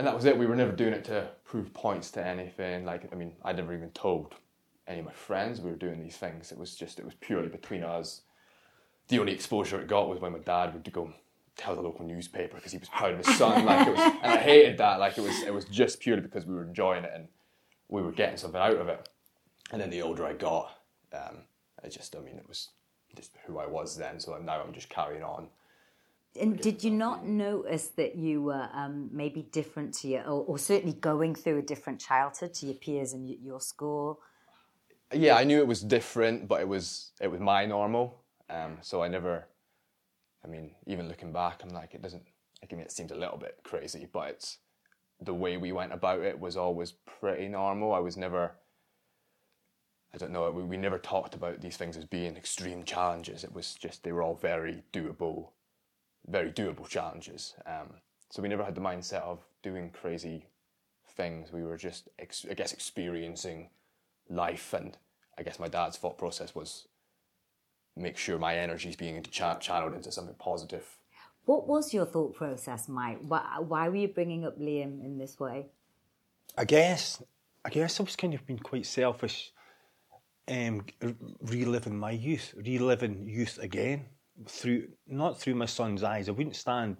And 0.00 0.06
that 0.06 0.14
was 0.14 0.24
it. 0.24 0.38
We 0.38 0.46
were 0.46 0.56
never 0.56 0.72
doing 0.72 0.94
it 0.94 1.04
to 1.04 1.28
prove 1.44 1.74
points 1.74 2.10
to 2.12 2.26
anything. 2.26 2.86
Like, 2.86 3.12
I 3.12 3.16
mean, 3.16 3.34
I 3.44 3.52
never 3.52 3.74
even 3.74 3.90
told 3.90 4.34
any 4.88 5.00
of 5.00 5.04
my 5.04 5.12
friends 5.12 5.60
we 5.60 5.68
were 5.68 5.76
doing 5.76 6.02
these 6.02 6.16
things. 6.16 6.50
It 6.50 6.56
was 6.56 6.74
just, 6.74 6.98
it 6.98 7.04
was 7.04 7.12
purely 7.20 7.48
between 7.48 7.84
us. 7.84 8.22
The 9.08 9.18
only 9.18 9.34
exposure 9.34 9.78
it 9.78 9.88
got 9.88 10.08
was 10.08 10.18
when 10.18 10.32
my 10.32 10.38
dad 10.38 10.72
would 10.72 10.90
go 10.90 11.12
tell 11.54 11.76
the 11.76 11.82
local 11.82 12.06
newspaper 12.06 12.56
because 12.56 12.72
he 12.72 12.78
was 12.78 12.88
proud 12.88 13.12
of 13.12 13.26
his 13.26 13.36
son. 13.36 13.62
Like 13.66 13.88
it 13.88 13.90
was, 13.90 14.00
and 14.22 14.32
I 14.32 14.38
hated 14.38 14.78
that. 14.78 15.00
Like 15.00 15.18
it 15.18 15.20
was, 15.20 15.42
it 15.42 15.52
was 15.52 15.66
just 15.66 16.00
purely 16.00 16.22
because 16.22 16.46
we 16.46 16.54
were 16.54 16.64
enjoying 16.64 17.04
it 17.04 17.12
and 17.14 17.28
we 17.90 18.00
were 18.00 18.10
getting 18.10 18.38
something 18.38 18.58
out 18.58 18.78
of 18.78 18.88
it. 18.88 19.06
And 19.70 19.82
then 19.82 19.90
the 19.90 20.00
older 20.00 20.24
I 20.24 20.32
got, 20.32 20.78
um, 21.12 21.42
it 21.84 21.90
just, 21.90 22.16
I 22.16 22.20
mean, 22.20 22.38
it 22.38 22.48
was 22.48 22.70
just 23.14 23.32
who 23.44 23.58
I 23.58 23.66
was 23.66 23.98
then. 23.98 24.18
So 24.18 24.34
now 24.38 24.62
I'm 24.62 24.72
just 24.72 24.88
carrying 24.88 25.22
on. 25.22 25.48
And 26.38 26.60
did 26.60 26.84
you 26.84 26.90
not 26.90 27.26
notice 27.26 27.88
that 27.96 28.16
you 28.16 28.42
were 28.42 28.68
um, 28.72 29.08
maybe 29.12 29.42
different 29.50 29.94
to 29.94 30.08
your, 30.08 30.22
or, 30.22 30.44
or, 30.44 30.58
certainly 30.58 30.94
going 30.94 31.34
through 31.34 31.58
a 31.58 31.62
different 31.62 32.00
childhood 32.00 32.54
to 32.54 32.66
your 32.66 32.76
peers 32.76 33.12
in 33.12 33.26
your 33.26 33.60
school? 33.60 34.20
Yeah, 35.12 35.34
I 35.34 35.42
knew 35.42 35.58
it 35.58 35.66
was 35.66 35.82
different, 35.82 36.46
but 36.46 36.60
it 36.60 36.68
was 36.68 37.10
it 37.20 37.28
was 37.28 37.40
my 37.40 37.66
normal. 37.66 38.22
Um, 38.48 38.78
so 38.80 39.02
I 39.02 39.08
never, 39.08 39.48
I 40.44 40.48
mean, 40.48 40.70
even 40.86 41.08
looking 41.08 41.32
back, 41.32 41.62
I'm 41.64 41.70
like, 41.70 41.94
it 41.94 42.02
doesn't. 42.02 42.22
I 42.62 42.72
mean, 42.72 42.84
it 42.84 42.92
seems 42.92 43.10
a 43.10 43.16
little 43.16 43.38
bit 43.38 43.58
crazy, 43.64 44.06
but 44.12 44.28
it's 44.28 44.58
the 45.20 45.34
way 45.34 45.56
we 45.56 45.72
went 45.72 45.92
about 45.92 46.20
it 46.20 46.38
was 46.38 46.56
always 46.56 46.92
pretty 46.92 47.48
normal. 47.48 47.92
I 47.92 47.98
was 47.98 48.16
never 48.16 48.52
I 50.12 50.18
don't 50.18 50.32
know, 50.32 50.50
we, 50.50 50.62
we 50.62 50.76
never 50.76 50.98
talked 50.98 51.34
about 51.34 51.60
these 51.60 51.76
things 51.76 51.96
as 51.96 52.04
being 52.04 52.36
extreme 52.36 52.84
challenges. 52.84 53.44
It 53.44 53.52
was 53.52 53.74
just, 53.74 54.02
they 54.02 54.12
were 54.12 54.22
all 54.22 54.34
very 54.34 54.82
doable, 54.92 55.50
very 56.30 56.52
doable 56.52 56.88
challenges. 56.88 57.54
Um, 57.66 57.94
so 58.30 58.42
we 58.42 58.48
never 58.48 58.64
had 58.64 58.74
the 58.74 58.80
mindset 58.80 59.22
of 59.22 59.40
doing 59.62 59.90
crazy 59.90 60.46
things. 61.16 61.52
We 61.52 61.64
were 61.64 61.76
just, 61.76 62.08
ex- 62.18 62.46
I 62.48 62.54
guess, 62.54 62.72
experiencing 62.72 63.70
life. 64.28 64.72
And 64.72 64.96
I 65.38 65.42
guess 65.42 65.58
my 65.58 65.68
dad's 65.68 65.96
thought 65.96 66.16
process 66.16 66.54
was 66.54 66.86
make 67.96 68.16
sure 68.16 68.38
my 68.38 68.56
energy 68.56 68.88
is 68.88 68.96
being 68.96 69.22
ch- 69.24 69.60
channeled 69.60 69.94
into 69.94 70.12
something 70.12 70.36
positive. 70.38 70.86
What 71.44 71.66
was 71.66 71.92
your 71.92 72.06
thought 72.06 72.34
process, 72.34 72.88
Mike? 72.88 73.18
Why, 73.26 73.56
why 73.58 73.88
were 73.88 73.96
you 73.96 74.08
bringing 74.08 74.44
up 74.44 74.58
Liam 74.58 75.04
in 75.04 75.18
this 75.18 75.40
way? 75.40 75.66
I 76.56 76.64
guess, 76.64 77.22
I 77.64 77.70
guess 77.70 77.98
I 77.98 78.02
was 78.04 78.14
kind 78.14 78.34
of 78.34 78.46
being 78.46 78.58
quite 78.58 78.86
selfish 78.86 79.52
um, 80.48 80.84
reliving 81.40 81.98
my 81.98 82.10
youth, 82.10 82.54
reliving 82.56 83.28
youth 83.28 83.58
again 83.58 84.06
through 84.48 84.88
not 85.06 85.38
through 85.38 85.54
my 85.54 85.66
son's 85.66 86.02
eyes. 86.02 86.28
I 86.28 86.32
wouldn't 86.32 86.56
stand 86.56 86.96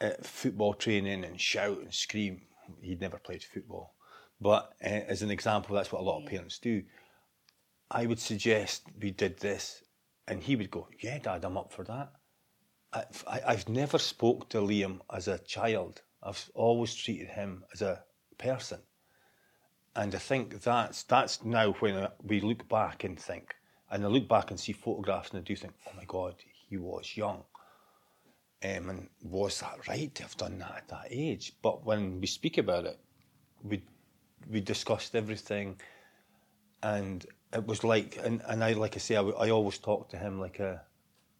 at 0.00 0.26
football 0.26 0.74
training 0.74 1.24
and 1.24 1.40
shout 1.40 1.78
and 1.78 1.92
scream. 1.92 2.42
He'd 2.80 3.00
never 3.00 3.18
played 3.18 3.42
football, 3.42 3.94
but 4.40 4.72
uh, 4.84 4.88
as 4.88 5.22
an 5.22 5.30
example, 5.30 5.74
that's 5.74 5.92
what 5.92 6.00
a 6.00 6.04
lot 6.04 6.22
of 6.22 6.28
parents 6.28 6.58
do. 6.58 6.82
I 7.90 8.06
would 8.06 8.18
suggest 8.18 8.84
we 9.00 9.10
did 9.10 9.38
this, 9.38 9.84
and 10.26 10.42
he 10.42 10.56
would 10.56 10.70
go, 10.70 10.88
"Yeah, 11.00 11.18
Dad, 11.18 11.44
I'm 11.44 11.58
up 11.58 11.72
for 11.72 11.84
that." 11.84 12.12
I've, 12.92 13.24
I, 13.26 13.40
I've 13.46 13.68
never 13.68 13.98
spoke 13.98 14.48
to 14.50 14.58
Liam 14.58 15.00
as 15.12 15.28
a 15.28 15.38
child. 15.38 16.02
I've 16.22 16.50
always 16.54 16.94
treated 16.94 17.28
him 17.28 17.64
as 17.72 17.82
a 17.82 18.04
person. 18.38 18.80
And 19.94 20.14
I 20.14 20.18
think 20.18 20.62
that's 20.62 21.02
that's 21.02 21.44
now 21.44 21.72
when 21.72 22.08
we 22.22 22.40
look 22.40 22.68
back 22.68 23.04
and 23.04 23.18
think, 23.18 23.54
and 23.92 24.04
I 24.04 24.08
look 24.08 24.26
back 24.26 24.50
and 24.50 24.58
see 24.58 24.72
photographs 24.72 25.30
and 25.30 25.38
I 25.38 25.42
do 25.42 25.54
think, 25.54 25.74
oh 25.86 25.92
my 25.96 26.04
God, 26.06 26.34
he 26.68 26.78
was 26.78 27.14
young. 27.14 27.44
Um, 28.64 28.88
and 28.88 29.08
was 29.22 29.60
that 29.60 29.86
right 29.86 30.12
to 30.14 30.22
have 30.22 30.36
done 30.36 30.58
that 30.58 30.74
at 30.78 30.88
that 30.88 31.06
age? 31.10 31.52
But 31.62 31.84
when 31.84 32.20
we 32.20 32.26
speak 32.26 32.58
about 32.58 32.86
it, 32.86 32.98
we 33.62 33.82
we 34.48 34.60
discussed 34.60 35.14
everything, 35.14 35.80
and 36.82 37.24
it 37.52 37.66
was 37.66 37.84
like, 37.84 38.18
and, 38.22 38.42
and 38.46 38.62
I 38.64 38.72
like 38.72 38.94
I 38.96 38.98
say, 38.98 39.16
I, 39.16 39.22
I 39.22 39.50
always 39.50 39.78
talk 39.78 40.08
to 40.10 40.16
him 40.16 40.40
like 40.40 40.60
a, 40.60 40.80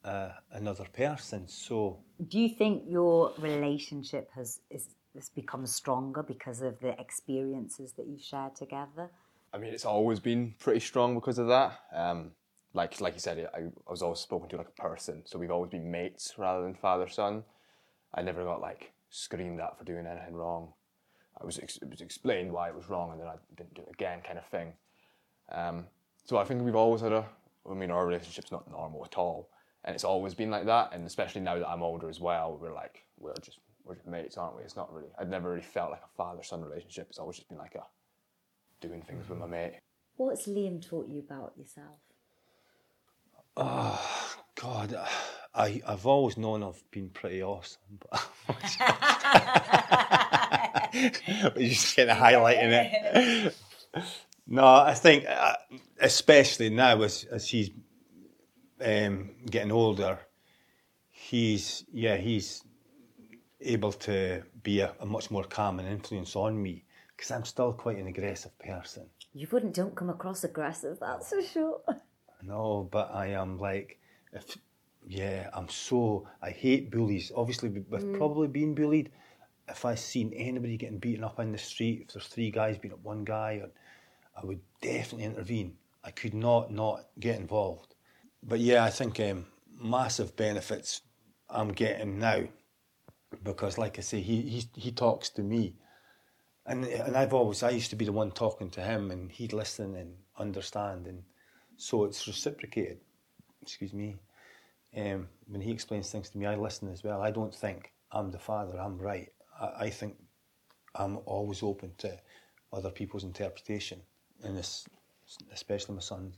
a 0.04 0.32
another 0.52 0.84
person. 0.92 1.46
So, 1.46 2.00
do 2.28 2.40
you 2.40 2.48
think 2.48 2.84
your 2.88 3.32
relationship 3.38 4.28
has 4.34 4.60
is 4.70 4.88
this 5.14 5.28
becomes 5.28 5.74
stronger 5.74 6.22
because 6.22 6.60
of 6.60 6.80
the 6.80 6.98
experiences 7.00 7.92
that 7.92 8.06
you've 8.08 8.22
shared 8.22 8.56
together? 8.56 9.10
I 9.54 9.58
mean, 9.58 9.72
it's 9.72 9.84
always 9.84 10.18
been 10.18 10.54
pretty 10.58 10.80
strong 10.80 11.14
because 11.14 11.38
of 11.38 11.46
that. 11.48 11.78
Um, 11.94 12.32
like 12.74 13.00
like 13.00 13.14
you 13.14 13.20
said, 13.20 13.48
I, 13.54 13.58
I 13.58 13.90
was 13.90 14.02
always 14.02 14.20
spoken 14.20 14.48
to 14.50 14.56
like 14.56 14.68
a 14.68 14.82
person, 14.82 15.22
so 15.24 15.38
we've 15.38 15.50
always 15.50 15.70
been 15.70 15.90
mates 15.90 16.34
rather 16.38 16.62
than 16.62 16.74
father 16.74 17.08
son. 17.08 17.44
I 18.14 18.22
never 18.22 18.44
got 18.44 18.60
like 18.60 18.92
screamed 19.10 19.60
at 19.60 19.78
for 19.78 19.84
doing 19.84 20.06
anything 20.06 20.34
wrong. 20.34 20.72
I 21.40 21.44
was 21.44 21.58
it 21.58 21.78
was 21.88 22.00
explained 22.00 22.52
why 22.52 22.68
it 22.68 22.74
was 22.74 22.88
wrong, 22.88 23.12
and 23.12 23.20
then 23.20 23.28
I 23.28 23.34
didn't 23.56 23.74
do 23.74 23.82
it 23.82 23.92
again, 23.92 24.20
kind 24.24 24.38
of 24.38 24.46
thing. 24.46 24.72
Um, 25.50 25.86
so 26.24 26.38
I 26.38 26.44
think 26.44 26.62
we've 26.62 26.76
always 26.76 27.02
had 27.02 27.12
a. 27.12 27.26
I 27.70 27.74
mean, 27.74 27.90
our 27.90 28.06
relationship's 28.06 28.50
not 28.50 28.68
normal 28.70 29.04
at 29.04 29.16
all, 29.16 29.50
and 29.84 29.94
it's 29.94 30.04
always 30.04 30.34
been 30.34 30.50
like 30.50 30.66
that. 30.66 30.90
And 30.92 31.06
especially 31.06 31.42
now 31.42 31.58
that 31.58 31.68
I'm 31.68 31.82
older 31.82 32.08
as 32.08 32.20
well, 32.20 32.58
we're 32.60 32.74
like 32.74 33.04
we're 33.18 33.34
just 33.42 33.58
we're 33.84 33.96
just 33.96 34.06
mates, 34.06 34.36
aren't 34.36 34.56
we? 34.56 34.62
It's 34.62 34.76
not 34.76 34.92
really. 34.92 35.08
I'd 35.18 35.30
never 35.30 35.50
really 35.50 35.62
felt 35.62 35.90
like 35.90 36.02
a 36.02 36.16
father-son 36.16 36.62
relationship. 36.62 37.08
It's 37.10 37.18
always 37.18 37.36
just 37.36 37.48
been 37.48 37.58
like 37.58 37.74
a 37.74 37.82
doing 38.80 39.02
things 39.02 39.28
with 39.28 39.38
my 39.38 39.46
mate. 39.46 39.74
What's 40.16 40.46
Liam 40.46 40.86
taught 40.86 41.08
you 41.08 41.20
about 41.20 41.52
yourself? 41.56 41.98
Oh 43.56 44.34
God, 44.54 44.96
I 45.54 45.82
I've 45.86 46.06
always 46.06 46.36
known 46.38 46.62
I've 46.62 46.82
been 46.90 47.10
pretty 47.10 47.42
awesome, 47.42 47.98
but 48.10 48.26
you're 51.26 51.68
just 51.70 51.96
kind 51.96 52.10
of 52.10 52.16
highlighting 52.16 52.72
it. 52.72 53.56
No, 54.46 54.64
I 54.64 54.94
think 54.94 55.26
uh, 55.28 55.54
especially 56.00 56.70
now 56.70 57.02
as 57.02 57.24
as 57.24 57.48
he's 57.48 57.70
um, 58.84 59.30
getting 59.50 59.72
older, 59.72 60.18
he's 61.10 61.84
yeah 61.92 62.16
he's 62.16 62.64
able 63.60 63.92
to 63.92 64.42
be 64.62 64.80
a, 64.80 64.94
a 65.00 65.06
much 65.06 65.30
more 65.30 65.44
calming 65.44 65.86
influence 65.86 66.34
on 66.36 66.60
me 66.60 66.84
because 67.16 67.30
I'm 67.30 67.44
still 67.44 67.72
quite 67.72 67.98
an 67.98 68.08
aggressive 68.08 68.58
person. 68.58 69.06
You 69.34 69.46
wouldn't 69.52 69.74
don't 69.74 69.94
come 69.94 70.10
across 70.10 70.44
aggressive, 70.44 70.98
that's 71.00 71.30
for 71.30 71.42
sure. 71.42 71.80
No, 72.42 72.88
but 72.90 73.10
I 73.14 73.28
am 73.28 73.58
like, 73.58 73.98
if 74.32 74.56
yeah, 75.06 75.50
I'm 75.52 75.68
so 75.68 76.28
I 76.40 76.50
hate 76.50 76.90
bullies. 76.90 77.32
Obviously, 77.34 77.68
with 77.68 78.16
probably 78.16 78.48
being 78.48 78.74
bullied, 78.74 79.10
if 79.68 79.84
I 79.84 79.94
seen 79.94 80.32
anybody 80.32 80.76
getting 80.76 80.98
beaten 80.98 81.24
up 81.24 81.40
in 81.40 81.52
the 81.52 81.58
street, 81.58 82.04
if 82.06 82.14
there's 82.14 82.26
three 82.26 82.50
guys 82.50 82.78
beating 82.78 82.94
up 82.94 83.04
one 83.04 83.24
guy, 83.24 83.62
I 84.36 84.44
would 84.44 84.60
definitely 84.80 85.24
intervene. 85.24 85.76
I 86.04 86.10
could 86.10 86.34
not 86.34 86.72
not 86.72 87.06
get 87.18 87.38
involved. 87.38 87.94
But 88.42 88.60
yeah, 88.60 88.84
I 88.84 88.90
think 88.90 89.20
um, 89.20 89.46
massive 89.80 90.36
benefits 90.36 91.02
I'm 91.48 91.72
getting 91.72 92.18
now 92.18 92.44
because, 93.42 93.78
like 93.78 93.98
I 93.98 94.02
say, 94.02 94.20
he 94.20 94.42
he 94.42 94.68
he 94.74 94.92
talks 94.92 95.30
to 95.30 95.42
me, 95.42 95.74
and 96.66 96.84
and 96.84 97.16
I've 97.16 97.34
always 97.34 97.62
I 97.62 97.70
used 97.70 97.90
to 97.90 97.96
be 97.96 98.04
the 98.04 98.12
one 98.12 98.32
talking 98.32 98.70
to 98.70 98.82
him, 98.82 99.10
and 99.10 99.30
he'd 99.30 99.52
listen 99.52 99.94
and 99.94 100.14
understand, 100.36 101.06
and 101.06 101.22
so 101.82 102.04
it's 102.04 102.28
reciprocated. 102.28 102.98
Excuse 103.60 103.92
me. 103.92 104.14
Um, 104.96 105.26
when 105.48 105.60
he 105.60 105.72
explains 105.72 106.10
things 106.10 106.30
to 106.30 106.38
me, 106.38 106.46
I 106.46 106.54
listen 106.54 106.92
as 106.92 107.02
well. 107.02 107.20
I 107.20 107.32
don't 107.32 107.52
think 107.52 107.92
I'm 108.12 108.30
the 108.30 108.38
father. 108.38 108.78
I'm 108.78 108.98
right. 108.98 109.32
I, 109.60 109.86
I 109.86 109.90
think 109.90 110.16
I'm 110.94 111.18
always 111.26 111.62
open 111.62 111.92
to 111.98 112.16
other 112.72 112.90
people's 112.90 113.24
interpretation, 113.24 114.00
and 114.44 114.56
this, 114.56 114.86
especially 115.52 115.96
my 115.96 116.00
son. 116.00 116.32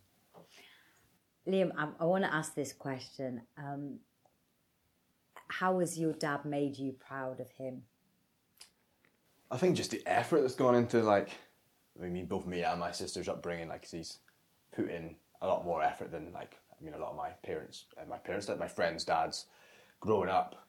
Liam, 1.46 1.72
I, 1.76 1.88
I 2.00 2.04
want 2.04 2.24
to 2.24 2.32
ask 2.32 2.54
this 2.54 2.72
question. 2.72 3.42
Um, 3.58 3.98
how 5.48 5.80
has 5.80 5.98
your 5.98 6.14
dad 6.14 6.46
made 6.46 6.78
you 6.78 6.92
proud 6.92 7.40
of 7.40 7.50
him? 7.52 7.82
I 9.50 9.58
think 9.58 9.76
just 9.76 9.90
the 9.90 10.02
effort 10.06 10.40
that's 10.40 10.54
gone 10.54 10.74
into 10.74 11.02
like, 11.02 11.28
I 12.02 12.06
mean, 12.06 12.24
both 12.24 12.46
me 12.46 12.62
and 12.62 12.80
my 12.80 12.92
sister's 12.92 13.28
upbringing. 13.28 13.68
Like, 13.68 13.86
he's 13.86 14.20
put 14.74 14.90
in 14.90 15.16
a 15.44 15.46
lot 15.46 15.64
more 15.64 15.82
effort 15.82 16.10
than 16.10 16.32
like, 16.32 16.56
I 16.72 16.84
mean, 16.84 16.94
a 16.94 16.98
lot 16.98 17.10
of 17.10 17.16
my 17.16 17.30
parents 17.42 17.84
and 18.00 18.08
my 18.08 18.16
parents, 18.18 18.48
like 18.48 18.58
my 18.58 18.68
friends' 18.68 19.04
dads, 19.04 19.46
growing 20.00 20.30
up, 20.30 20.66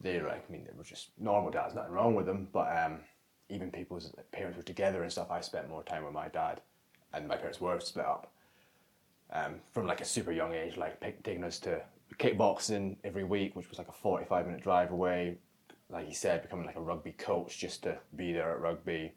they 0.00 0.18
were 0.20 0.28
like, 0.28 0.44
I 0.48 0.52
mean, 0.52 0.64
they 0.64 0.76
were 0.76 0.84
just 0.84 1.10
normal 1.18 1.50
dads, 1.50 1.74
nothing 1.74 1.92
wrong 1.92 2.14
with 2.14 2.26
them. 2.26 2.48
But 2.52 2.68
um, 2.76 3.00
even 3.48 3.70
people's 3.70 4.12
parents 4.32 4.56
were 4.56 4.62
together 4.62 5.02
and 5.02 5.12
stuff. 5.12 5.30
I 5.30 5.40
spent 5.40 5.68
more 5.68 5.82
time 5.82 6.04
with 6.04 6.14
my 6.14 6.28
dad, 6.28 6.60
and 7.12 7.28
my 7.28 7.36
parents 7.36 7.60
were 7.60 7.80
split 7.80 8.06
up. 8.06 8.32
Um, 9.30 9.56
from 9.72 9.86
like 9.86 10.00
a 10.00 10.06
super 10.06 10.32
young 10.32 10.54
age, 10.54 10.76
like 10.78 11.00
pick, 11.00 11.22
taking 11.22 11.44
us 11.44 11.58
to 11.60 11.82
kickboxing 12.18 12.96
every 13.04 13.24
week, 13.24 13.54
which 13.54 13.68
was 13.68 13.78
like 13.78 13.88
a 13.88 13.92
forty-five 13.92 14.46
minute 14.46 14.62
drive 14.62 14.90
away. 14.90 15.36
Like 15.90 16.06
he 16.06 16.14
said, 16.14 16.42
becoming 16.42 16.66
like 16.66 16.76
a 16.76 16.80
rugby 16.80 17.12
coach 17.12 17.58
just 17.58 17.82
to 17.82 17.98
be 18.16 18.32
there 18.32 18.52
at 18.52 18.60
rugby, 18.60 19.12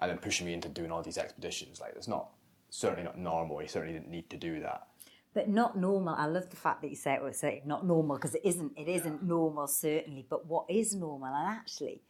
and 0.00 0.10
then 0.10 0.18
pushing 0.18 0.46
me 0.46 0.52
into 0.52 0.68
doing 0.68 0.90
all 0.90 1.02
these 1.02 1.16
expeditions. 1.16 1.80
Like 1.80 1.94
it's 1.96 2.08
not 2.08 2.28
certainly 2.74 3.04
not 3.04 3.18
normal. 3.18 3.58
He 3.58 3.68
certainly 3.68 3.94
didn't 3.94 4.10
need 4.10 4.28
to 4.30 4.36
do 4.36 4.60
that. 4.60 4.88
But 5.32 5.48
not 5.48 5.76
normal. 5.76 6.14
I 6.14 6.26
love 6.26 6.50
the 6.50 6.56
fact 6.56 6.82
that 6.82 6.90
you 6.90 6.96
say 6.96 7.14
it 7.14 7.22
was 7.22 7.38
say 7.38 7.62
not 7.64 7.86
normal 7.86 8.16
because 8.16 8.34
it 8.34 8.42
isn't. 8.44 8.72
It 8.76 8.88
isn't 8.88 9.22
normal 9.22 9.66
certainly. 9.66 10.26
But 10.28 10.46
what 10.46 10.66
is 10.68 10.94
normal 10.94 11.28
and 11.34 11.48
actually 11.48 12.02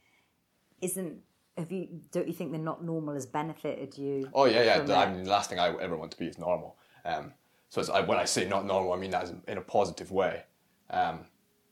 isn't. 0.80 1.18
Have 1.56 1.70
you? 1.70 2.00
Don't 2.10 2.26
you 2.26 2.34
think 2.34 2.52
the 2.52 2.58
not 2.58 2.84
normal 2.84 3.14
has 3.14 3.26
benefited 3.26 3.96
you? 3.96 4.28
Oh 4.34 4.46
yeah, 4.46 4.62
yeah. 4.62 4.94
I 4.94 5.12
mean, 5.12 5.24
the 5.24 5.30
last 5.30 5.48
thing 5.48 5.58
I 5.58 5.68
ever 5.80 5.96
want 5.96 6.10
to 6.12 6.18
be 6.18 6.26
is 6.26 6.38
normal. 6.38 6.76
Um, 7.04 7.32
so 7.68 7.80
it's, 7.80 7.90
I, 7.90 8.00
when 8.00 8.18
I 8.18 8.24
say 8.24 8.46
not 8.46 8.66
normal, 8.66 8.92
I 8.92 8.96
mean 8.96 9.10
that 9.12 9.32
in 9.46 9.58
a 9.58 9.62
positive 9.62 10.10
way. 10.10 10.44
Um, 10.90 11.20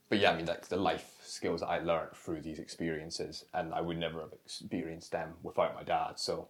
but 0.09 0.21
yeah, 0.21 0.31
I 0.31 0.37
mean 0.37 0.47
like 0.47 0.69
the 0.69 0.77
life 0.77 1.19
skills 1.23 1.61
that 1.61 1.69
I 1.69 1.81
learned 1.81 2.15
through 2.15 2.43
these 2.43 2.59
experiences, 2.59 3.45
and 3.53 3.75
I 3.75 3.81
would 3.81 3.99
never 3.99 4.21
have 4.21 4.33
experienced 4.33 5.13
them 5.13 5.35
without 5.43 5.75
my 5.75 5.83
dad. 5.83 6.19
So 6.19 6.49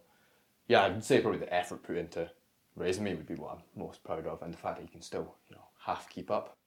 yeah, 0.67 0.83
I'd 0.83 1.03
say 1.03 1.21
probably 1.21 1.39
the 1.39 1.53
effort 1.53 1.83
put 1.83 1.97
into 1.97 2.29
raising 2.75 3.03
me 3.03 3.13
would 3.13 3.27
be 3.27 3.35
what 3.35 3.51
I'm 3.51 3.81
most 3.81 4.03
proud 4.03 4.25
of, 4.27 4.41
and 4.41 4.53
the 4.53 4.57
fact 4.57 4.77
that 4.77 4.83
you 4.83 4.89
can 4.89 5.01
still, 5.01 5.35
you 5.49 5.55
know, 5.55 5.63
half 5.85 6.09
keep 6.09 6.31
up. 6.31 6.57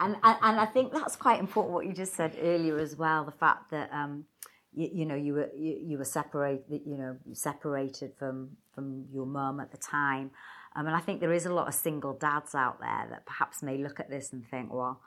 And, 0.00 0.16
and 0.22 0.38
and 0.42 0.60
I 0.60 0.66
think 0.66 0.92
that's 0.92 1.16
quite 1.16 1.40
important 1.40 1.74
what 1.74 1.86
you 1.86 1.92
just 1.92 2.14
said 2.14 2.36
earlier 2.40 2.78
as 2.78 2.96
well. 2.96 3.24
The 3.24 3.32
fact 3.32 3.70
that 3.70 3.92
um, 3.92 4.24
you, 4.72 4.90
you 4.92 5.06
know 5.06 5.14
you 5.14 5.34
were 5.34 5.50
you, 5.56 5.78
you 5.82 5.98
were 5.98 6.04
separated, 6.04 6.82
you 6.84 6.96
know, 6.96 7.16
separated 7.32 8.12
from 8.18 8.56
from 8.74 9.06
your 9.12 9.26
mum 9.26 9.60
at 9.60 9.70
the 9.70 9.78
time. 9.78 10.30
Um, 10.76 10.86
and 10.86 10.96
I 10.96 11.00
think 11.00 11.20
there 11.20 11.32
is 11.32 11.46
a 11.46 11.54
lot 11.54 11.68
of 11.68 11.74
single 11.74 12.14
dads 12.14 12.54
out 12.54 12.80
there 12.80 13.06
that 13.10 13.26
perhaps 13.26 13.62
may 13.62 13.78
look 13.78 14.00
at 14.00 14.10
this 14.10 14.32
and 14.32 14.44
think, 14.44 14.72
well, 14.72 15.00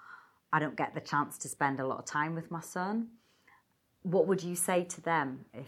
I 0.52 0.60
don't 0.60 0.78
get 0.78 0.94
the 0.94 1.02
chance 1.02 1.38
to 1.39 1.50
spend 1.50 1.80
a 1.80 1.88
lot 1.88 2.00
of 2.00 2.06
time 2.06 2.36
with 2.36 2.50
my 2.50 2.62
son. 2.62 3.10
What 4.04 4.28
would 4.28 4.41
you 4.41 4.56
say 4.56 4.86
to 4.86 5.02
them 5.02 5.46
if, 5.54 5.68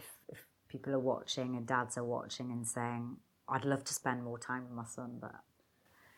people 0.70 0.94
are 0.94 1.06
watching 1.14 1.56
and 1.56 1.66
dads 1.66 1.98
are 1.98 2.04
watching 2.04 2.50
and 2.50 2.66
saying, 2.66 3.16
I'd 3.48 3.64
love 3.64 3.84
to 3.84 3.94
spend 3.94 4.22
more 4.22 4.38
time 4.38 4.62
with 4.64 4.72
my 4.72 4.84
son, 4.84 5.18
but 5.20 5.34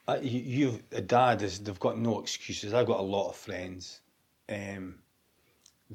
Uh, 0.09 0.19
you, 0.23 0.81
a 0.91 1.01
dad 1.01 1.43
is. 1.43 1.61
They've 1.61 1.87
got 1.89 1.97
no 1.97 2.21
excuses. 2.21 2.75
I've 2.75 2.87
got 2.87 3.01
a 3.01 3.11
lot 3.17 3.29
of 3.31 3.37
friends 3.37 4.01
um, 4.49 4.99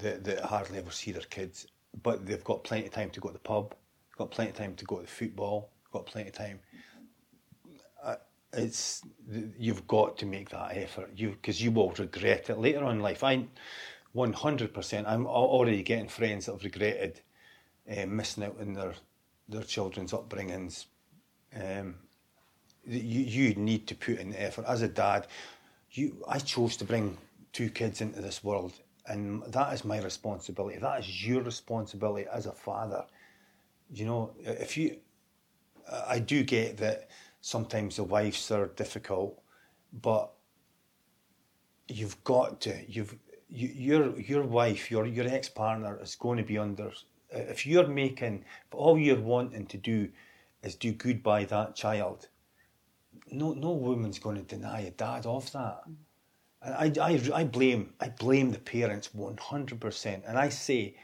that 0.02 0.24
that 0.24 0.40
hardly 0.40 0.78
ever 0.78 0.92
see 0.92 1.12
their 1.12 1.30
kids, 1.38 1.68
but 2.04 2.26
they've 2.26 2.44
got 2.52 2.64
plenty 2.64 2.88
of 2.88 2.94
time 2.94 3.10
to 3.12 3.20
go 3.20 3.30
to 3.30 3.34
the 3.34 3.40
pub. 3.40 3.76
Got 4.18 4.32
plenty 4.32 4.52
of 4.52 4.58
time 4.58 4.76
to 4.76 4.86
go 4.86 4.96
to 4.98 5.02
the 5.04 5.08
football. 5.22 5.70
Got 5.92 6.06
plenty 6.06 6.30
of 6.30 6.36
time. 6.36 6.60
Uh, 8.02 8.16
it's 8.54 9.04
you've 9.60 9.86
got 9.88 10.18
to 10.20 10.26
make 10.26 10.50
that 10.50 10.78
effort. 10.78 11.10
You 11.16 11.32
because 11.32 11.62
you 11.64 11.72
will 11.72 11.92
regret 11.92 12.50
it 12.50 12.58
later 12.58 12.84
on 12.86 12.96
in 12.96 13.02
life. 13.02 13.24
I, 13.24 13.46
one 14.14 14.34
hundred 14.34 14.74
percent. 14.74 15.06
I'm 15.06 15.28
already 15.28 15.84
getting 15.84 16.10
friends 16.10 16.46
that 16.46 16.54
have 16.54 16.64
regretted 16.64 17.22
uh, 17.90 18.06
missing 18.06 18.44
out 18.44 18.58
on 18.60 18.74
their 18.74 18.94
their 19.50 19.64
children's 19.64 20.12
upbringings. 20.12 20.86
Um, 21.56 21.96
you 22.86 23.22
you 23.22 23.56
need 23.56 23.88
to 23.88 23.96
put 23.96 24.20
in 24.20 24.32
the 24.32 24.42
effort 24.42 24.66
as 24.68 24.82
a 24.82 24.88
dad. 24.88 25.28
You, 25.92 26.24
I 26.28 26.40
chose 26.40 26.78
to 26.78 26.86
bring 26.86 27.18
two 27.54 27.70
kids 27.70 28.02
into 28.02 28.22
this 28.22 28.44
world, 28.44 28.74
and 29.08 29.44
that 29.48 29.74
is 29.74 29.86
my 29.86 30.02
responsibility. 30.02 30.78
That 30.80 31.00
is 31.00 31.26
your 31.26 31.42
responsibility 31.42 32.28
as 32.32 32.46
a 32.46 32.52
father. 32.52 33.06
You 33.94 34.06
know, 34.06 34.32
if 34.40 34.76
you, 34.78 34.98
I 36.08 36.20
do 36.20 36.44
get 36.44 36.78
that 36.78 37.10
sometimes 37.42 37.96
the 37.96 38.04
wives 38.04 38.52
are 38.52 38.68
difficult, 38.68 39.42
but 40.02 40.32
you've 41.88 42.22
got 42.24 42.60
to 42.62 42.76
you've 42.88 43.16
you, 43.50 43.68
your 43.70 44.20
your 44.20 44.44
wife 44.44 44.92
your 44.92 45.06
your 45.06 45.28
ex 45.28 45.48
partner 45.48 45.98
is 46.02 46.16
going 46.16 46.38
to 46.38 46.44
be 46.44 46.58
under 46.58 46.92
Uh, 47.34 47.40
if 47.40 47.66
you're 47.66 47.88
making 47.88 48.44
if 48.68 48.76
all 48.76 48.98
you're 48.98 49.20
wanting 49.20 49.66
to 49.68 49.78
do 49.78 50.10
is 50.64 50.76
do 50.76 50.92
good 50.92 51.22
by 51.22 51.44
that 51.46 51.76
child 51.76 52.30
no 53.32 53.54
no 53.54 53.72
woman's 53.72 54.20
going 54.20 54.38
to 54.38 54.56
deny 54.56 54.82
a 54.82 54.92
dad 54.92 55.26
of 55.26 55.52
that 55.52 55.82
mm. 55.90 55.96
and 56.62 57.00
I, 57.00 57.10
I, 57.10 57.42
I 57.42 57.44
blame 57.44 57.94
I 58.00 58.10
blame 58.10 58.52
the 58.52 58.60
parents 58.60 59.10
100% 59.16 60.22
and 60.28 60.38
I 60.38 60.50
say 60.50 60.96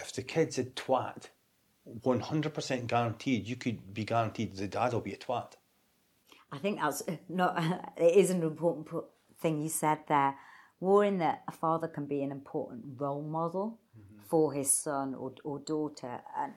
if 0.00 0.12
the 0.12 0.22
kid's 0.22 0.58
a 0.58 0.64
twat 0.64 1.28
100% 2.00 2.86
guaranteed 2.86 3.46
you 3.46 3.56
could 3.56 3.94
be 3.94 4.04
guaranteed 4.04 4.56
the 4.56 4.68
dad 4.68 4.92
will 4.92 5.00
be 5.00 5.14
a 5.14 5.16
twat 5.16 5.54
I 6.52 6.58
think 6.58 6.80
that's 6.80 7.02
uh, 7.08 7.16
not. 7.28 7.56
It 7.96 8.16
is 8.16 8.30
an 8.30 8.42
important 8.42 8.88
thing 9.40 9.62
you 9.62 9.70
said 9.70 10.00
there. 10.06 10.36
In 10.80 11.18
that 11.18 11.42
a 11.46 11.52
father 11.52 11.86
can 11.86 12.06
be 12.06 12.24
an 12.24 12.32
important 12.32 12.82
role 12.96 13.22
model 13.22 13.78
mm-hmm. 13.96 14.11
For 14.32 14.50
his 14.54 14.72
son 14.72 15.14
or 15.14 15.34
or 15.44 15.58
daughter. 15.58 16.18
And 16.38 16.54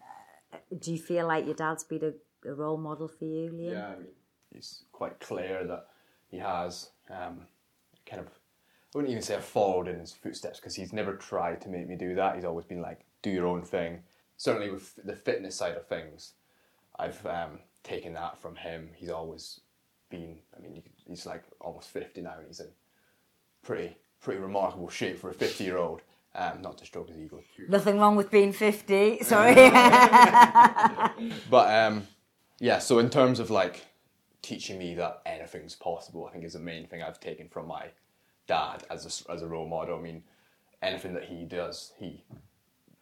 uh, 0.54 0.58
do 0.80 0.94
you 0.94 0.98
feel 0.98 1.28
like 1.28 1.46
your 1.46 1.56
dad's 1.56 1.84
been 1.84 2.06
a, 2.06 2.50
a 2.50 2.54
role 2.54 2.78
model 2.78 3.10
for 3.10 3.26
you, 3.26 3.52
Liam? 3.52 3.72
Yeah, 3.74 3.88
I 3.88 3.96
mean, 3.98 4.08
it's 4.54 4.86
quite 4.94 5.20
clear 5.20 5.66
that 5.66 5.88
he 6.32 6.38
has 6.38 6.92
um, 7.10 7.42
kind 8.10 8.22
of, 8.22 8.28
I 8.28 8.32
wouldn't 8.94 9.12
even 9.12 9.22
say 9.22 9.36
I've 9.36 9.44
followed 9.44 9.90
in 9.90 10.00
his 10.00 10.14
footsteps 10.14 10.62
because 10.62 10.74
he's 10.74 10.94
never 10.94 11.18
tried 11.18 11.60
to 11.64 11.70
make 11.70 11.90
me 11.90 11.98
do 11.98 12.16
that. 12.16 12.36
He's 12.36 12.46
always 12.46 12.66
been 12.66 12.82
like, 12.82 13.02
do 13.22 13.30
your 13.30 13.46
own 13.46 13.62
thing. 13.62 14.04
Certainly 14.38 14.72
with 14.72 14.96
the 15.04 15.16
fitness 15.18 15.56
side 15.56 15.76
of 15.76 15.86
things, 15.86 16.36
I've 16.98 17.26
um, 17.26 17.60
taken 17.84 18.14
that 18.14 18.38
from 18.38 18.56
him. 18.56 18.92
He's 18.96 19.10
always 19.10 19.60
been, 20.10 20.38
I 20.58 20.62
mean, 20.62 20.82
he's 21.06 21.26
like 21.26 21.44
almost 21.60 21.90
50 21.90 22.22
now 22.22 22.36
and 22.38 22.48
he's 22.48 22.62
in 22.62 22.70
pretty, 23.64 23.98
pretty 24.22 24.40
remarkable 24.40 24.90
shape 24.90 25.20
for 25.20 25.30
a 25.30 25.34
50 25.34 25.62
year 25.66 25.78
old. 25.78 26.02
Um, 26.38 26.62
not 26.62 26.78
to 26.80 26.86
stroke 26.86 27.08
his 27.08 27.18
ego 27.18 27.42
Nothing 27.70 27.98
wrong 27.98 28.18
with 28.18 28.30
being 28.30 28.52
fifty. 28.52 29.24
Sorry. 29.24 29.56
But 31.50 31.74
um, 31.74 32.08
yeah, 32.60 32.80
so 32.80 33.00
in 33.00 33.10
terms 33.10 33.40
of 33.40 33.50
like 33.50 33.86
teaching 34.42 34.78
me 34.78 34.96
that 34.96 35.22
anything's 35.26 35.76
possible, 35.76 36.28
I 36.28 36.32
think 36.32 36.44
is 36.44 36.54
the 36.54 36.60
main 36.60 36.88
thing 36.88 37.02
I've 37.02 37.20
taken 37.20 37.48
from 37.48 37.68
my 37.68 37.88
dad 38.48 38.84
as 38.90 39.26
a, 39.28 39.32
as 39.32 39.42
a 39.42 39.48
role 39.48 39.68
model. 39.68 39.98
I 39.98 40.02
mean, 40.02 40.24
anything 40.82 41.14
that 41.14 41.24
he 41.24 41.46
does, 41.46 41.94
he, 41.98 42.24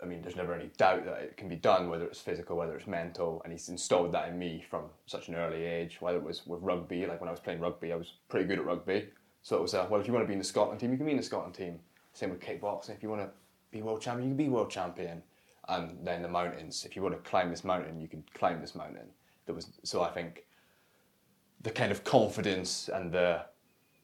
I 0.02 0.06
mean, 0.06 0.22
there's 0.22 0.36
never 0.36 0.54
any 0.54 0.72
doubt 0.78 1.06
that 1.06 1.22
it 1.22 1.38
can 1.38 1.50
be 1.50 1.56
done, 1.56 1.90
whether 1.90 2.06
it's 2.06 2.20
physical, 2.20 2.56
whether 2.56 2.76
it's 2.76 2.88
mental, 2.88 3.42
and 3.44 3.52
he's 3.52 3.68
installed 3.70 4.14
that 4.14 4.30
in 4.30 4.40
me 4.40 4.64
from 4.70 4.86
such 5.06 5.28
an 5.28 5.36
early 5.36 5.64
age. 5.64 5.98
Whether 6.00 6.20
it 6.20 6.24
was 6.24 6.46
with 6.48 6.62
rugby, 6.62 7.06
like 7.06 7.20
when 7.20 7.28
I 7.28 7.32
was 7.32 7.42
playing 7.42 7.60
rugby, 7.60 7.92
I 7.92 7.98
was 7.98 8.14
pretty 8.30 8.46
good 8.46 8.60
at 8.60 8.66
rugby. 8.66 9.10
So 9.42 9.58
it 9.58 9.62
was, 9.62 9.74
uh, 9.74 9.86
well, 9.90 10.00
if 10.00 10.08
you 10.08 10.14
want 10.14 10.24
to 10.24 10.28
be 10.28 10.34
in 10.34 10.40
the 10.40 10.46
Scotland 10.46 10.80
team, 10.80 10.92
you 10.92 10.98
can 10.98 11.06
be 11.06 11.12
in 11.12 11.18
the 11.18 11.24
Scotland 11.24 11.54
team. 11.54 11.80
Same 12.14 12.30
with 12.30 12.40
kickboxing. 12.40 12.92
If 12.92 13.04
you 13.04 13.10
want 13.10 13.22
to 13.22 13.30
be 13.72 13.82
world 13.82 14.02
champion, 14.02 14.30
you 14.30 14.36
can 14.36 14.46
be 14.46 14.50
world 14.50 14.70
champion. 14.70 15.22
And 15.70 16.06
then 16.06 16.22
the 16.22 16.28
mountains. 16.28 16.86
If 16.86 16.96
you 16.96 17.02
want 17.02 17.16
to 17.16 17.30
climb 17.30 17.50
this 17.50 17.64
mountain, 17.64 18.00
you 18.00 18.08
can 18.08 18.24
climb 18.34 18.60
this 18.60 18.76
mountain. 18.76 19.08
There 19.46 19.56
was 19.56 19.68
so 19.84 20.02
I 20.02 20.10
think 20.10 20.46
the 21.62 21.72
kind 21.72 21.92
of 21.92 22.04
confidence 22.04 22.90
and 22.94 23.12
the 23.12 23.46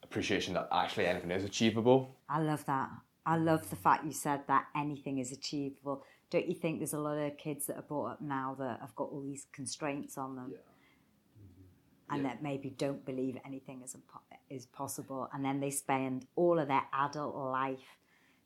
appreciation 0.03 0.53
that 0.53 0.67
actually 0.71 1.05
anything 1.05 1.31
is 1.31 1.43
achievable. 1.43 2.15
I 2.29 2.41
love 2.41 2.65
that. 2.65 2.89
I 3.25 3.35
love 3.35 3.69
the 3.69 3.75
fact 3.75 4.05
you 4.05 4.13
said 4.13 4.41
that 4.47 4.65
anything 4.75 5.19
is 5.19 5.31
achievable. 5.31 6.03
Don't 6.31 6.47
you 6.47 6.55
think 6.55 6.79
there's 6.79 6.93
a 6.93 6.99
lot 6.99 7.17
of 7.17 7.37
kids 7.37 7.65
that 7.67 7.77
are 7.77 7.83
brought 7.83 8.11
up 8.11 8.21
now 8.21 8.55
that 8.57 8.79
have 8.79 8.95
got 8.95 9.09
all 9.11 9.21
these 9.21 9.45
constraints 9.51 10.17
on 10.17 10.35
them? 10.35 10.53
And 12.11 12.23
Yeah. 12.23 12.29
that 12.29 12.43
maybe 12.43 12.69
don't 12.71 13.05
believe 13.05 13.37
anything 13.45 13.81
is, 13.81 13.95
impo- 13.95 14.37
is 14.49 14.65
possible. 14.65 15.29
And 15.33 15.43
then 15.45 15.59
they 15.59 15.69
spend 15.69 16.25
all 16.35 16.57
of 16.59 16.67
their 16.67 16.85
adult 16.93 17.35
life 17.35 17.97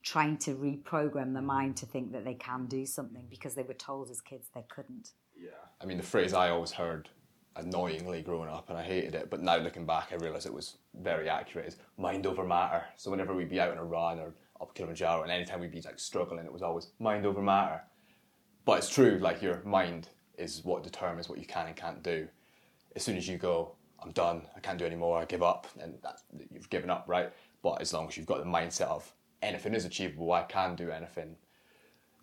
trying 0.02 0.38
to 0.38 0.56
reprogram 0.56 1.34
the 1.34 1.39
mm-hmm. 1.39 1.45
mind 1.45 1.78
to 1.78 1.86
think 1.86 2.12
that 2.12 2.26
they 2.26 2.34
can 2.34 2.65
do 2.65 2.86
something 2.86 3.26
because 3.30 3.56
they 3.56 3.63
were 3.63 3.73
told 3.73 4.10
as 4.10 4.21
kids 4.21 4.49
they 4.54 4.65
couldn't. 4.67 5.12
Yeah. 5.36 5.52
I 5.82 5.86
mean, 5.86 5.97
the 5.97 6.04
phrase 6.04 6.34
I 6.34 6.49
always 6.49 6.71
heard 6.71 7.10
annoyingly 7.56 8.21
growing 8.21 8.49
up, 8.49 8.69
and 8.69 8.78
I 8.78 8.84
hated 8.84 9.15
it, 9.15 9.30
but 9.30 9.41
now 9.41 9.58
looking 9.58 9.86
back, 9.86 10.10
I 10.12 10.15
realise 10.15 10.45
it 10.45 10.54
was 10.54 10.78
very 10.95 11.30
accurate, 11.30 11.67
is 11.67 11.78
mind 11.97 12.26
over 12.26 12.43
matter. 12.43 12.84
So 12.97 13.12
whenever 13.12 13.34
we'd 13.34 13.49
be 13.49 13.60
out 13.60 13.71
on 13.71 13.78
a 13.78 13.84
run 13.84 14.19
or 14.19 14.34
up 14.60 14.73
Kilimanjaro, 14.73 15.23
and 15.23 15.32
anytime 15.32 15.60
we'd 15.60 15.71
be 15.71 15.82
like 15.82 15.99
struggling, 15.99 16.45
it 16.45 16.52
was 16.52 16.63
always 16.63 16.89
mind 16.99 17.26
over 17.26 17.41
matter. 17.41 17.82
But 18.65 18.80
it's 18.80 18.89
true, 18.89 19.19
like 19.21 19.41
your 19.41 19.62
mind 19.65 20.10
is 20.38 20.63
what 20.63 20.84
determines 20.84 21.30
what 21.30 21.38
you 21.38 21.45
can 21.45 21.67
and 21.67 21.76
can't 21.76 22.02
do. 22.02 22.28
As 22.96 23.04
soon 23.04 23.18
as 23.18 23.28
you 23.28 23.38
go, 23.38 23.76
I'm 24.02 24.12
done, 24.12 24.44
I 24.56 24.60
can't 24.60 24.78
do 24.78 24.86
anymore, 24.86 25.18
I 25.18 25.26
give 25.26 25.44
up, 25.44 25.68
and 25.80 25.96
that, 26.04 26.22
you've 26.52 26.70
given 26.70 26.90
up, 26.90 27.06
right? 27.08 27.32
But 27.62 27.82
as 27.82 27.94
long 27.94 28.08
as 28.08 28.18
you've 28.18 28.26
got 28.26 28.40
the 28.40 28.50
mindset 28.50 28.88
of 28.88 29.12
anything 29.42 29.74
is 29.74 29.86
achievable, 29.86 30.32
I 30.32 30.44
can 30.44 30.76
do 30.76 30.92
anything, 30.92 31.36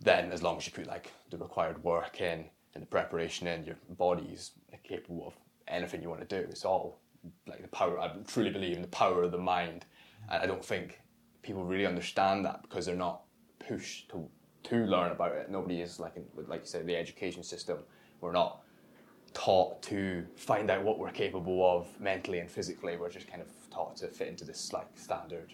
then 0.01 0.33
as 0.33 0.43
long 0.43 0.59
as 0.59 0.67
you 0.67 0.73
put 0.73 0.87
like 0.87 1.11
the 1.31 1.39
required 1.39 1.83
work 1.83 2.21
in 2.21 2.45
and 2.75 2.83
the 2.83 2.87
preparation 2.87 3.47
in, 3.47 3.65
your 3.65 3.77
body's 3.91 4.53
capable 4.85 5.27
of 5.29 5.35
anything 5.69 6.03
you 6.03 6.09
want 6.09 6.27
to 6.29 6.43
do. 6.43 6.49
It's 6.49 6.65
all 6.65 7.01
like 7.47 7.63
the 7.63 7.69
power. 7.69 7.99
I 8.01 8.11
truly 8.27 8.51
believe 8.51 8.77
in 8.77 8.83
the 8.83 8.89
power 8.89 9.23
of 9.23 9.33
the 9.33 9.39
mind, 9.39 9.85
mm-hmm. 9.85 10.33
and 10.33 10.43
I 10.43 10.47
don't 10.47 10.65
think 10.65 11.01
people 11.43 11.65
really 11.65 11.87
understand 11.87 12.45
that 12.45 12.63
because 12.63 12.87
they're 12.87 12.97
not 12.97 13.23
pushed 13.59 14.11
to 14.11 14.29
to 14.63 14.77
learn 14.77 15.11
about 15.13 15.33
it. 15.33 15.51
Nobody 15.51 15.81
is 15.81 15.99
like 15.99 16.17
in, 16.17 16.25
like 16.47 16.61
you 16.61 16.67
said, 16.67 16.87
the 16.87 16.97
education 16.97 17.43
system. 17.43 17.79
We're 18.21 18.33
not 18.33 18.63
taught 19.33 19.83
to 19.83 20.27
find 20.37 20.71
out 20.71 20.83
what 20.83 20.99
we're 20.99 21.11
capable 21.11 21.79
of 21.79 21.89
mentally 22.01 22.41
and 22.41 22.51
physically. 22.51 22.97
We're 22.97 23.11
just 23.11 23.29
kind 23.29 23.41
of 23.43 23.49
taught 23.71 23.97
to 23.99 24.09
fit 24.09 24.29
into 24.29 24.45
this 24.45 24.73
like 24.73 24.87
standard 24.97 25.53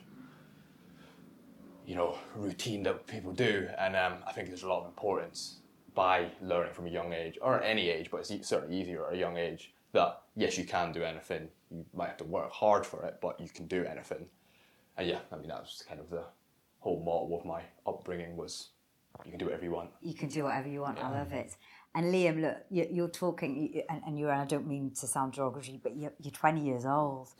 you 1.86 1.94
know, 1.94 2.18
routine 2.34 2.82
that 2.82 3.06
people 3.06 3.32
do. 3.32 3.68
And 3.78 3.96
um, 3.96 4.14
I 4.26 4.32
think 4.32 4.48
there's 4.48 4.64
a 4.64 4.68
lot 4.68 4.80
of 4.80 4.86
importance 4.86 5.58
by 5.94 6.28
learning 6.42 6.74
from 6.74 6.86
a 6.86 6.90
young 6.90 7.12
age, 7.12 7.38
or 7.40 7.62
at 7.62 7.64
any 7.64 7.88
age, 7.88 8.10
but 8.10 8.28
it's 8.28 8.48
certainly 8.48 8.78
easier 8.78 9.06
at 9.06 9.14
a 9.14 9.16
young 9.16 9.38
age, 9.38 9.72
that 9.92 10.20
yes, 10.34 10.58
you 10.58 10.64
can 10.64 10.92
do 10.92 11.02
anything. 11.02 11.48
You 11.70 11.86
might 11.94 12.08
have 12.08 12.18
to 12.18 12.24
work 12.24 12.52
hard 12.52 12.84
for 12.84 13.04
it, 13.04 13.18
but 13.22 13.40
you 13.40 13.48
can 13.48 13.66
do 13.66 13.84
anything. 13.84 14.26
And 14.98 15.08
yeah, 15.08 15.20
I 15.32 15.36
mean, 15.36 15.48
that 15.48 15.60
was 15.60 15.82
kind 15.88 16.00
of 16.00 16.10
the 16.10 16.24
whole 16.80 17.02
motto 17.02 17.38
of 17.38 17.46
my 17.46 17.62
upbringing 17.86 18.36
was 18.36 18.70
you 19.24 19.30
can 19.30 19.38
do 19.38 19.46
whatever 19.46 19.64
you 19.64 19.70
want. 19.70 19.88
you 20.02 20.12
can 20.12 20.28
do 20.28 20.44
whatever 20.44 20.68
you 20.68 20.80
want. 20.80 20.98
I 21.02 21.10
love 21.10 21.32
it. 21.32 21.56
And 21.96 22.12
Liam, 22.12 22.42
look, 22.42 22.58
you- 22.70 22.88
you're 22.90 23.08
talking, 23.08 23.82
and 23.88 24.18
you're, 24.18 24.30
I 24.30 24.44
don't 24.44 24.66
mean 24.68 24.90
to 25.00 25.06
sound 25.06 25.32
derogatory, 25.32 25.80
but 25.82 25.96
you're, 25.96 26.12
you're 26.20 26.30
20 26.30 26.60
years 26.60 26.84
old 26.84 27.30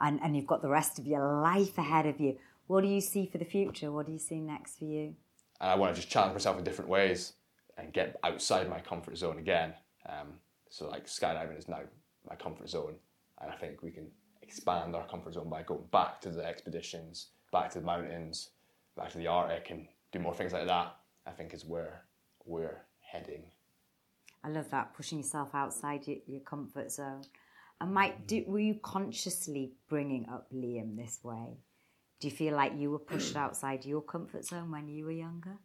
and, 0.00 0.18
and 0.22 0.34
you've 0.34 0.46
got 0.46 0.62
the 0.62 0.70
rest 0.70 0.98
of 0.98 1.06
your 1.06 1.20
life 1.42 1.76
ahead 1.76 2.06
of 2.06 2.18
you. 2.18 2.38
What 2.66 2.80
do 2.80 2.88
you 2.88 3.02
see 3.02 3.26
for 3.26 3.36
the 3.38 3.44
future? 3.44 3.92
What 3.92 4.06
do 4.06 4.12
you 4.12 4.18
see 4.18 4.40
next 4.40 4.78
for 4.78 4.84
you? 4.86 5.14
and 5.60 5.70
I 5.70 5.74
want 5.76 5.94
to 5.94 6.00
just 6.00 6.10
challenge 6.12 6.34
myself 6.34 6.58
in 6.58 6.64
different 6.64 6.90
ways 6.90 7.32
and 7.78 7.92
get 7.92 8.16
outside 8.24 8.68
my 8.68 8.80
comfort 8.80 9.16
zone 9.16 9.38
again. 9.38 9.72
Um, 10.06 10.34
so 10.68 10.88
like 10.88 11.06
skydiving 11.06 11.56
is 11.58 11.68
now 11.68 11.80
my 12.28 12.36
comfort 12.36 12.68
zone, 12.68 12.96
and 13.40 13.50
I 13.50 13.54
think 13.56 13.82
we 13.82 13.90
can 13.90 14.06
expand 14.42 14.94
our 14.94 15.06
comfort 15.06 15.34
zone 15.34 15.48
by 15.48 15.62
going 15.62 15.84
back 15.92 16.20
to 16.22 16.30
the 16.30 16.44
expeditions, 16.44 17.28
back 17.52 17.70
to 17.70 17.80
the 17.80 17.86
mountains, 17.86 18.50
back 18.96 19.10
to 19.12 19.18
the 19.18 19.26
Arctic, 19.28 19.70
and 19.70 19.86
do 20.12 20.18
more 20.18 20.34
things 20.34 20.52
like 20.52 20.66
that. 20.66 20.94
I 21.26 21.30
think 21.30 21.54
is 21.54 21.64
where 21.64 22.02
we're 22.44 22.82
heading. 23.00 23.44
I 24.46 24.48
love 24.50 24.70
that, 24.70 24.94
pushing 24.94 25.18
yourself 25.18 25.54
outside 25.54 26.06
your, 26.06 26.18
your 26.26 26.40
comfort 26.40 26.92
zone. 26.92 27.22
And 27.80 27.92
Mike, 27.92 28.22
mm. 28.22 28.26
do, 28.28 28.44
were 28.46 28.60
you 28.60 28.76
consciously 28.80 29.72
bringing 29.88 30.28
up 30.28 30.46
Liam 30.54 30.96
this 30.96 31.18
way? 31.24 31.58
Do 32.20 32.28
you 32.28 32.34
feel 32.34 32.54
like 32.54 32.72
you 32.76 32.92
were 32.92 33.00
pushed 33.00 33.34
outside 33.44 33.84
your 33.84 34.02
comfort 34.02 34.44
zone 34.44 34.70
when 34.70 34.88
you 34.88 35.04
were 35.04 35.10
younger? 35.10 35.56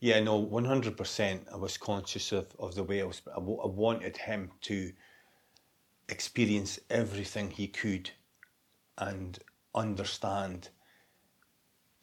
Yeah, 0.00 0.18
no, 0.20 0.44
100% 0.44 1.52
I 1.52 1.56
was 1.56 1.78
conscious 1.78 2.32
of, 2.32 2.48
of 2.58 2.74
the 2.74 2.82
way 2.82 3.00
I 3.00 3.04
was. 3.04 3.22
I, 3.30 3.36
w- 3.36 3.60
I 3.62 3.68
wanted 3.68 4.16
him 4.16 4.50
to 4.62 4.92
experience 6.08 6.80
everything 6.90 7.50
he 7.50 7.68
could 7.68 8.10
and 8.98 9.38
understand. 9.74 10.70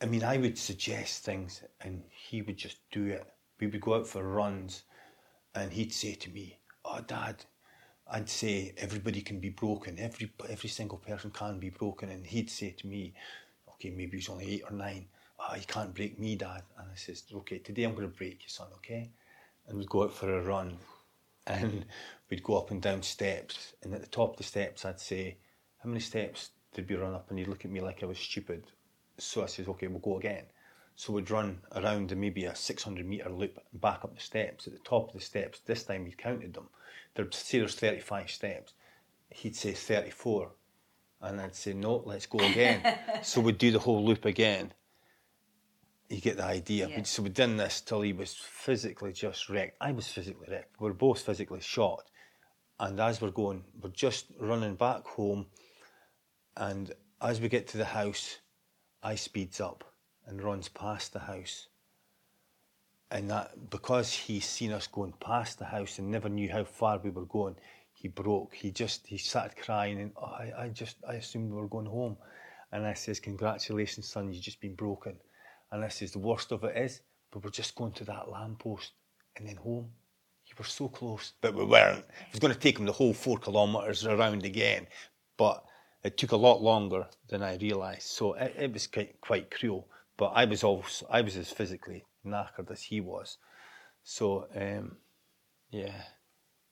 I 0.01 0.05
mean, 0.05 0.23
I 0.23 0.37
would 0.37 0.57
suggest 0.57 1.25
things 1.25 1.63
and 1.81 2.01
he 2.09 2.41
would 2.41 2.57
just 2.57 2.77
do 2.91 3.07
it. 3.07 3.25
We 3.59 3.67
would 3.67 3.81
go 3.81 3.95
out 3.95 4.07
for 4.07 4.23
runs 4.23 4.83
and 5.55 5.71
he'd 5.71 5.93
say 5.93 6.13
to 6.15 6.29
me, 6.29 6.57
Oh, 6.85 6.99
Dad, 7.05 7.45
I'd 8.07 8.29
say 8.29 8.73
everybody 8.77 9.21
can 9.21 9.39
be 9.39 9.49
broken. 9.49 9.97
Every, 9.99 10.31
every 10.49 10.69
single 10.69 10.97
person 10.97 11.31
can 11.31 11.59
be 11.59 11.69
broken. 11.69 12.09
And 12.09 12.25
he'd 12.25 12.49
say 12.49 12.71
to 12.71 12.87
me, 12.87 13.13
Okay, 13.69 13.89
maybe 13.89 14.17
he's 14.17 14.29
only 14.29 14.55
eight 14.55 14.63
or 14.69 14.75
nine. 14.75 15.07
Ah, 15.39 15.51
oh, 15.51 15.55
you 15.55 15.65
can't 15.65 15.93
break 15.93 16.19
me, 16.19 16.35
Dad. 16.35 16.63
And 16.77 16.89
I 16.91 16.95
says, 16.95 17.23
Okay, 17.33 17.59
today 17.59 17.83
I'm 17.83 17.95
going 17.95 18.09
to 18.09 18.17
break 18.17 18.43
you, 18.43 18.49
son, 18.49 18.67
okay? 18.75 19.11
And 19.67 19.77
we'd 19.77 19.89
go 19.89 20.03
out 20.03 20.13
for 20.13 20.35
a 20.35 20.41
run 20.41 20.77
and 21.47 21.85
we'd 22.29 22.43
go 22.43 22.57
up 22.57 22.71
and 22.71 22.81
down 22.81 23.01
steps. 23.03 23.73
And 23.83 23.93
at 23.93 24.01
the 24.01 24.07
top 24.07 24.31
of 24.31 24.37
the 24.37 24.43
steps, 24.43 24.85
I'd 24.85 24.99
say, 24.99 25.37
How 25.77 25.89
many 25.89 26.01
steps 26.01 26.51
did 26.73 26.89
we 26.89 26.95
run 26.95 27.13
up? 27.13 27.29
And 27.29 27.39
he'd 27.39 27.47
look 27.47 27.65
at 27.65 27.71
me 27.71 27.81
like 27.81 28.03
I 28.03 28.07
was 28.07 28.17
stupid. 28.17 28.63
So 29.17 29.43
I 29.43 29.47
says, 29.47 29.67
Okay, 29.67 29.87
we'll 29.87 29.99
go 29.99 30.17
again. 30.17 30.45
So 30.95 31.13
we'd 31.13 31.31
run 31.31 31.59
around 31.75 32.15
maybe 32.15 32.45
a 32.45 32.55
600 32.55 33.05
metre 33.05 33.29
loop 33.29 33.59
and 33.71 33.81
back 33.81 34.03
up 34.03 34.15
the 34.15 34.21
steps. 34.21 34.67
At 34.67 34.73
the 34.73 34.79
top 34.79 35.07
of 35.07 35.13
the 35.13 35.21
steps, 35.21 35.59
this 35.65 35.83
time 35.83 36.03
we 36.03 36.11
counted 36.11 36.53
them. 36.53 36.69
There'd 37.15 37.33
say 37.33 37.59
there's 37.59 37.75
35 37.75 38.29
steps. 38.29 38.73
He'd 39.29 39.55
say 39.55 39.73
34. 39.73 40.51
And 41.21 41.41
I'd 41.41 41.55
say, 41.55 41.73
no, 41.73 42.03
let's 42.05 42.25
go 42.25 42.39
again. 42.39 42.97
so 43.23 43.41
we'd 43.41 43.57
do 43.57 43.71
the 43.71 43.79
whole 43.79 44.03
loop 44.03 44.25
again. 44.25 44.71
You 46.09 46.21
get 46.21 46.37
the 46.37 46.43
idea. 46.43 46.87
Yeah. 46.89 47.03
So 47.03 47.23
we'd 47.23 47.33
done 47.33 47.57
this 47.57 47.81
till 47.81 48.01
he 48.01 48.13
was 48.13 48.33
physically 48.33 49.13
just 49.13 49.49
wrecked. 49.49 49.77
I 49.81 49.93
was 49.93 50.07
physically 50.07 50.47
wrecked. 50.49 50.79
We 50.79 50.87
were 50.87 50.93
both 50.93 51.21
physically 51.21 51.61
shot. 51.61 52.03
And 52.79 52.99
as 52.99 53.21
we're 53.21 53.31
going, 53.31 53.63
we're 53.81 53.89
just 53.89 54.27
running 54.39 54.75
back 54.75 55.05
home. 55.05 55.47
And 56.57 56.91
as 57.21 57.41
we 57.41 57.49
get 57.49 57.67
to 57.69 57.77
the 57.77 57.85
house, 57.85 58.37
I 59.01 59.15
speeds 59.15 59.59
up 59.59 59.92
and 60.27 60.41
runs 60.41 60.69
past 60.69 61.13
the 61.13 61.19
house. 61.19 61.67
And 63.11 63.29
that 63.29 63.69
because 63.69 64.11
he's 64.11 64.45
seen 64.45 64.71
us 64.71 64.87
going 64.87 65.13
past 65.19 65.59
the 65.59 65.65
house 65.65 65.99
and 65.99 66.09
never 66.09 66.29
knew 66.29 66.49
how 66.49 66.63
far 66.63 66.97
we 66.97 67.11
were 67.11 67.25
going, 67.25 67.55
he 67.93 68.07
broke. 68.07 68.53
He 68.53 68.71
just 68.71 69.05
he 69.05 69.17
started 69.17 69.55
crying 69.55 69.99
and 69.99 70.11
oh, 70.17 70.25
I, 70.25 70.51
I 70.57 70.69
just 70.69 70.97
I 71.07 71.13
assumed 71.13 71.51
we 71.51 71.61
were 71.61 71.67
going 71.67 71.85
home. 71.85 72.17
And 72.71 72.87
I 72.87 72.93
says, 72.95 73.19
Congratulations, 73.19 74.07
son, 74.07 74.33
you've 74.33 74.41
just 74.41 74.59
been 74.59 74.75
broken. 74.75 75.15
And 75.71 75.83
I 75.85 75.89
says, 75.89 76.11
The 76.11 76.19
worst 76.19 76.51
of 76.51 76.63
it 76.63 76.75
is, 76.75 77.01
but 77.31 77.43
we're 77.43 77.51
just 77.51 77.75
going 77.75 77.93
to 77.93 78.03
that 78.05 78.29
lamppost 78.29 78.93
and 79.37 79.47
then 79.47 79.57
home. 79.57 79.89
You 80.47 80.55
were 80.57 80.65
so 80.65 80.87
close, 80.87 81.33
but 81.39 81.53
we 81.53 81.65
weren't. 81.65 81.99
It 81.99 82.31
was 82.31 82.39
going 82.39 82.53
to 82.53 82.59
take 82.59 82.79
him 82.79 82.85
the 82.85 82.91
whole 82.91 83.13
four 83.13 83.37
kilometres 83.37 84.05
around 84.05 84.43
again, 84.43 84.87
but 85.37 85.63
it 86.03 86.17
took 86.17 86.31
a 86.31 86.37
lot 86.37 86.61
longer 86.61 87.07
than 87.29 87.41
I 87.41 87.57
realised. 87.57 88.03
So 88.03 88.33
it, 88.33 88.53
it 88.57 88.73
was 88.73 88.87
quite, 88.87 89.21
quite 89.21 89.51
cruel. 89.51 89.87
But 90.17 90.33
I 90.35 90.45
was 90.45 90.63
also 90.63 91.07
I 91.09 91.21
was 91.21 91.35
as 91.37 91.49
physically 91.49 92.05
knackered 92.25 92.71
as 92.71 92.83
he 92.83 93.01
was. 93.01 93.37
So 94.03 94.47
um, 94.55 94.97
yeah. 95.71 96.03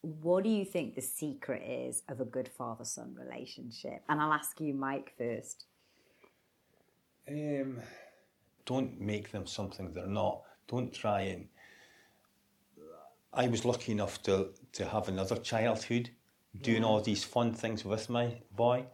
What 0.02 0.44
do 0.44 0.50
you 0.50 0.66
think 0.66 0.96
the 0.96 1.02
secret 1.02 1.62
is 1.64 2.04
of 2.10 2.22
a 2.22 2.26
good 2.26 2.48
father 2.48 2.86
son 2.86 3.16
relationship? 3.16 4.02
And 4.10 4.20
I'll 4.20 4.34
ask 4.34 4.60
you, 4.60 4.74
Mike, 4.74 5.14
first. 5.18 5.66
Um, 7.30 7.80
don't 8.66 9.00
make 9.00 9.32
them 9.32 9.46
something 9.46 9.94
they're 9.94 10.08
not. 10.08 10.42
Don't 10.68 10.94
try 10.94 11.22
and. 11.22 11.48
I 13.34 13.48
was 13.48 13.64
lucky 13.64 13.92
enough 13.92 14.22
to 14.24 14.50
to 14.74 14.86
have 14.86 15.08
another 15.08 15.38
childhood, 15.38 16.10
doing 16.62 16.84
all 16.84 17.02
these 17.02 17.24
fun 17.24 17.54
things 17.54 17.86
with 17.86 18.10
my 18.10 18.42
boy. 18.56 18.86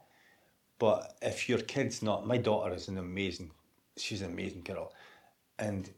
But 0.79 1.17
if 1.21 1.49
your 1.49 1.59
kid's 1.59 2.03
not, 2.03 2.27
my 2.27 2.37
daughter 2.37 2.73
is 2.73 2.87
an 2.87 2.97
amazing. 2.97 3.51
She's 3.97 4.21
an 4.21 4.31
amazing 4.31 4.63
girl, 4.63 4.93
and 5.59 5.89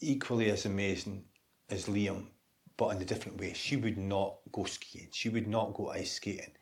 equally 0.00 0.50
as 0.50 0.66
amazing 0.66 1.24
as 1.70 1.86
Liam, 1.86 2.26
but 2.76 2.94
in 2.96 3.02
a 3.02 3.04
different 3.04 3.38
way. 3.38 3.52
She 3.54 3.76
would 3.76 3.98
not 3.98 4.36
go 4.52 4.64
skiing. 4.64 5.08
She 5.12 5.28
would 5.28 5.46
not 5.46 5.74
go 5.74 5.90
ice 5.90 6.12
skating, 6.12 6.52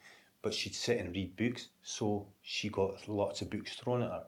but 0.43 0.55
she'd 0.55 0.75
sit 0.75 0.99
and 0.99 1.15
read 1.15 1.37
books. 1.37 1.69
So 1.83 2.29
she 2.43 2.69
got 2.69 3.09
lots 3.09 3.43
of 3.43 3.51
books 3.51 3.75
thrown 3.77 4.03
at 4.03 4.11
her. 4.11 4.25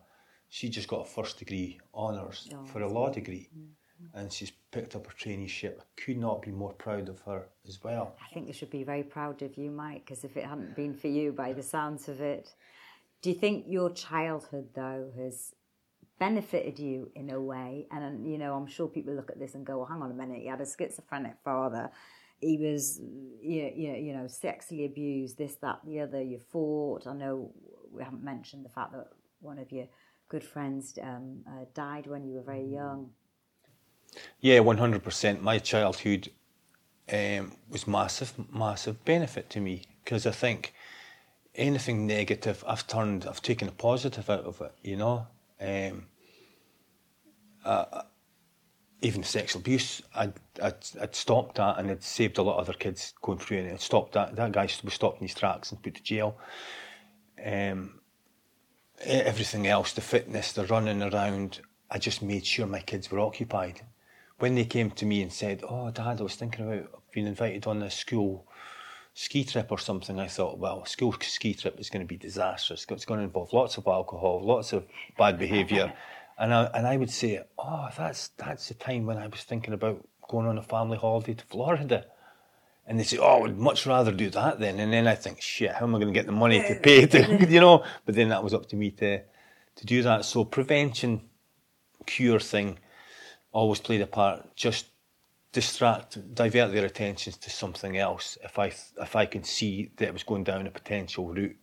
she 0.49 0.69
just 0.69 0.88
got 0.88 1.07
a 1.07 1.09
first 1.09 1.38
degree 1.38 1.81
honours 1.95 2.49
Oh, 2.55 2.65
for 2.65 2.83
a 2.83 2.88
law 2.88 3.09
degree, 3.11 3.49
mm-hmm. 3.57 4.19
and 4.19 4.33
she's 4.33 4.53
picked 4.71 4.95
up 4.97 5.07
a 5.07 5.15
traineeship. 5.15 5.79
I 5.81 5.85
could 5.97 6.19
not 6.19 6.43
be 6.43 6.51
more 6.51 6.73
proud 6.75 7.09
of 7.09 7.21
her 7.23 7.49
as 7.67 7.83
well. 7.83 8.17
I 8.21 8.33
think 8.35 8.47
they 8.47 8.53
should 8.53 8.71
be 8.71 8.85
very 8.85 9.03
proud 9.03 9.41
of 9.43 9.57
you, 9.57 9.71
Mike, 9.71 10.05
because 10.05 10.25
if 10.25 10.37
it 10.37 10.45
hadn't 10.45 10.77
been 10.77 10.95
for 10.95 11.09
you, 11.09 11.33
by 11.33 11.53
the 11.53 11.62
sounds 11.62 12.09
of 12.09 12.21
it, 12.21 12.55
do 13.23 13.31
you 13.31 13.37
think 13.37 13.65
your 13.69 13.91
childhood 13.91 14.69
though 14.75 15.11
has 15.17 15.55
benefited 16.18 16.79
you 16.79 17.11
in 17.14 17.31
a 17.31 17.40
way? 17.40 17.87
And 17.90 18.27
you 18.31 18.38
know, 18.38 18.55
I'm 18.55 18.66
sure 18.66 18.88
people 18.88 19.14
look 19.14 19.31
at 19.31 19.38
this 19.38 19.55
and 19.55 19.66
go, 19.66 19.79
"Well, 19.79 19.87
hang 19.87 20.03
on 20.03 20.11
a 20.11 20.14
minute, 20.14 20.40
he 20.40 20.46
had 20.46 20.61
a 20.61 20.66
schizophrenic 20.66 21.37
father." 21.44 21.90
He 22.40 22.59
was, 22.59 23.01
you 23.01 23.70
you 23.75 23.92
you 23.92 24.12
know, 24.14 24.27
sexually 24.27 24.85
abused, 24.85 25.38
this, 25.38 25.57
that, 25.57 25.81
the 25.87 26.01
other. 26.01 26.22
You 26.22 26.38
fought. 26.38 27.07
I 27.07 27.14
know 27.14 27.53
we 27.92 28.03
haven't 28.03 28.25
mentioned 28.25 28.64
the 28.64 28.70
fact 28.70 28.92
that 28.92 29.09
one 29.40 29.59
of 29.59 29.70
your 29.70 29.87
good 30.29 30.42
friends 30.42 30.98
um, 31.03 31.42
uh, 31.46 31.64
died 31.75 32.07
when 32.07 32.25
you 32.25 32.35
were 32.35 32.42
very 32.42 32.66
young. 32.66 33.11
Yeah, 34.40 34.61
one 34.61 34.79
hundred 34.79 35.03
percent. 35.05 35.42
My 35.42 35.59
childhood 35.59 36.31
um, 37.12 37.53
was 37.68 37.87
massive, 37.87 38.33
massive 38.53 39.05
benefit 39.05 39.51
to 39.51 39.61
me 39.61 39.83
because 40.05 40.27
I 40.27 40.33
think 40.33 40.75
anything 41.55 42.07
negative, 42.07 42.64
I've 42.66 42.87
turned, 42.87 43.27
I've 43.27 43.42
taken 43.42 43.68
a 43.68 43.72
positive 43.72 44.29
out 44.31 44.44
of 44.44 44.61
it. 44.61 44.72
You 44.83 44.96
know, 44.96 45.27
um, 45.62 46.07
uh, 47.64 48.03
even 49.01 49.22
sexual 49.22 49.61
abuse, 49.61 50.03
I'd, 50.14 50.35
I'd, 50.62 50.75
I'd 51.01 51.14
stopped 51.14 51.57
that 51.57 51.79
and 51.79 51.90
it 51.90 52.03
saved 52.03 52.38
a 52.38 52.42
lot 52.42 52.59
of 52.59 52.68
other 52.68 52.79
kids 52.79 53.14
going 53.20 53.38
through 53.38 53.59
it. 53.59 53.66
It 53.66 53.81
stopped 53.81 54.12
that. 54.14 54.37
That 54.37 54.53
guy 54.53 54.68
was 54.85 54.94
stopped 54.94 55.20
in 55.20 55.27
his 55.27 55.37
tracks 55.37 55.70
and 55.70 55.83
put 55.83 55.96
to 55.96 56.03
jail. 56.03 56.38
Um, 57.44 58.01
everything 59.01 59.66
else, 59.66 59.92
the 59.92 60.01
fitness, 60.01 60.53
the 60.53 60.66
running 60.66 61.03
around, 61.03 61.61
I 61.90 61.98
just 61.98 62.22
made 62.22 62.46
sure 62.46 62.66
my 62.66 62.81
kids 62.81 63.11
were 63.11 63.20
occupied. 63.20 63.83
When 64.38 64.55
they 64.55 64.64
came 64.64 64.90
to 64.92 65.07
me 65.07 65.22
and 65.22 65.33
said, 65.33 65.62
"Oh, 65.68 65.90
Dad, 65.90 66.20
I 66.20 66.22
was 66.22 66.35
thinking 66.37 66.66
about 66.66 67.03
being 67.12 67.27
invited 67.27 67.66
on 67.66 67.83
a 67.83 67.90
school 67.90 68.48
ski 69.14 69.44
trip 69.44 69.70
or 69.70 69.79
something," 69.79 70.18
I 70.18 70.29
thought, 70.29 70.59
"Well, 70.59 70.83
a 70.83 70.88
school 70.88 71.14
ski 71.20 71.55
trip 71.55 71.79
is 71.79 71.90
going 71.90 72.05
to 72.05 72.09
be 72.09 72.16
disastrous. 72.16 72.87
It's 72.88 73.05
going 73.05 73.20
to 73.20 73.25
involve 73.25 73.53
lots 73.53 73.77
of 73.77 73.87
alcohol, 73.87 74.40
lots 74.44 74.72
of 74.72 74.87
bad 75.18 75.38
behaviour. 75.38 75.92
and 76.38 76.53
I 76.55 76.64
and 76.75 76.87
I 76.87 76.96
would 76.96 77.11
say, 77.11 77.40
"Oh, 77.59 77.88
that's 77.96 78.29
that's 78.38 78.68
the 78.68 78.75
time 78.75 79.07
when 79.07 79.18
I 79.18 79.27
was 79.27 79.42
thinking 79.42 79.75
about 79.75 80.07
going 80.29 80.46
on 80.46 80.59
a 80.59 80.62
family 80.62 80.98
holiday 80.98 81.35
to 81.35 81.44
Florida." 81.44 82.07
And 82.87 82.98
they 82.98 83.05
say, 83.05 83.18
"Oh, 83.18 83.38
I 83.38 83.40
would 83.42 83.59
much 83.59 83.87
rather 83.87 84.12
do 84.12 84.31
that 84.31 84.59
then." 84.59 84.81
And 84.81 84.92
then 84.92 85.07
I 85.07 85.14
think, 85.14 85.40
"Shit, 85.40 85.72
how 85.72 85.87
am 85.87 85.94
I 85.94 85.98
going 85.98 86.12
to 86.12 86.18
get 86.18 86.27
the 86.27 86.33
money 86.33 86.61
to 86.61 86.75
pay 86.75 87.07
to, 87.07 87.46
you 87.48 87.61
know?" 87.61 87.85
But 88.07 88.14
then 88.14 88.31
that 88.31 88.42
was 88.42 88.55
up 88.55 88.68
to 88.70 88.77
me 88.77 88.90
to 88.92 89.20
to 89.77 89.87
do 89.87 90.03
that. 90.03 90.25
So 90.25 90.44
prevention, 90.44 91.22
cure 92.07 92.40
thing, 92.40 92.79
always 93.53 93.81
played 93.81 94.01
a 94.01 94.07
part. 94.07 94.57
Just 94.57 94.87
distract, 95.53 96.35
divert 96.35 96.73
their 96.73 96.87
attentions 96.87 97.37
to 97.37 97.51
something 97.51 97.97
else. 97.99 98.38
If 98.43 98.59
I 98.59 98.73
if 99.01 99.17
I 99.17 99.27
can 99.27 99.45
see 99.45 99.91
that 99.97 100.09
it 100.09 100.12
was 100.12 100.23
going 100.23 100.45
down 100.45 100.67
a 100.67 100.71
potential 100.71 101.29
route 101.29 101.57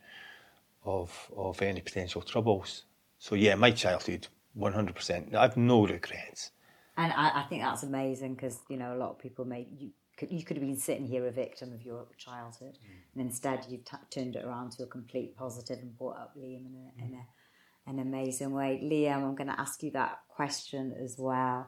of 0.84 1.32
of 1.36 1.62
any 1.62 1.82
potential 1.82 2.22
troubles. 2.22 2.84
So 3.18 3.36
yeah, 3.36 3.56
my 3.56 3.72
childhood, 3.72 4.28
one 4.54 4.74
hundred 4.74 4.96
percent. 4.96 5.36
I've 5.36 5.58
no 5.58 5.86
regrets. 5.86 6.52
And 6.98 7.14
I, 7.14 7.42
I 7.42 7.44
think 7.50 7.62
that's 7.64 7.84
amazing 7.84 8.36
because 8.36 8.60
you 8.70 8.78
know 8.78 8.94
a 8.94 8.98
lot 8.98 9.12
of 9.12 9.20
people 9.20 9.46
may 9.46 9.68
you 9.78 9.92
could 10.18 10.32
you 10.32 10.44
could 10.44 10.58
have 10.58 10.66
been 10.66 10.78
sitting 10.78 11.08
here 11.08 11.26
a 11.28 11.32
victim 11.32 11.72
of 11.74 11.82
your 11.82 12.06
childhood, 12.18 12.78
and 13.14 13.22
instead 13.22 13.66
you've 13.70 13.86
t- 13.86 13.98
turned 14.10 14.36
it 14.36 14.46
around 14.46 14.72
to 14.74 14.84
a 14.84 14.88
complete 14.88 15.36
positive 15.36 15.80
and 15.80 15.98
brought 15.98 16.18
up 16.18 16.34
Liam 16.38 16.66
in 16.66 16.76
a, 16.76 17.06
in 17.06 17.14
a, 17.14 17.90
an 17.90 18.00
amazing 18.00 18.52
way. 18.52 18.80
Liam, 18.84 19.24
I'm 19.24 19.36
going 19.36 19.48
to 19.48 19.60
ask 19.60 19.82
you 19.82 19.92
that 19.92 20.20
question 20.28 20.94
as 21.02 21.16
well, 21.18 21.68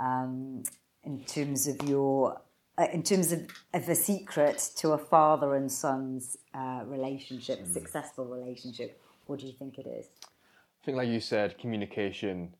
um, 0.00 0.62
in 1.04 1.24
terms 1.24 1.66
of 1.66 1.88
your. 1.88 2.40
Uh, 2.78 2.86
in 2.90 3.02
terms 3.02 3.32
of, 3.32 3.46
of 3.74 3.86
a 3.86 3.94
secret 3.94 4.70
to 4.74 4.92
a 4.92 4.98
father 4.98 5.56
and 5.56 5.70
son's 5.70 6.38
uh, 6.54 6.80
relationship, 6.86 7.60
a 7.60 7.66
successful 7.66 8.24
relationship, 8.24 8.98
what 9.26 9.40
do 9.40 9.46
you 9.46 9.52
think 9.52 9.78
it 9.78 9.86
is? 9.86 10.06
I 10.24 10.84
think, 10.86 10.96
like 10.96 11.08
you 11.08 11.20
said, 11.20 11.58
communication 11.58 12.54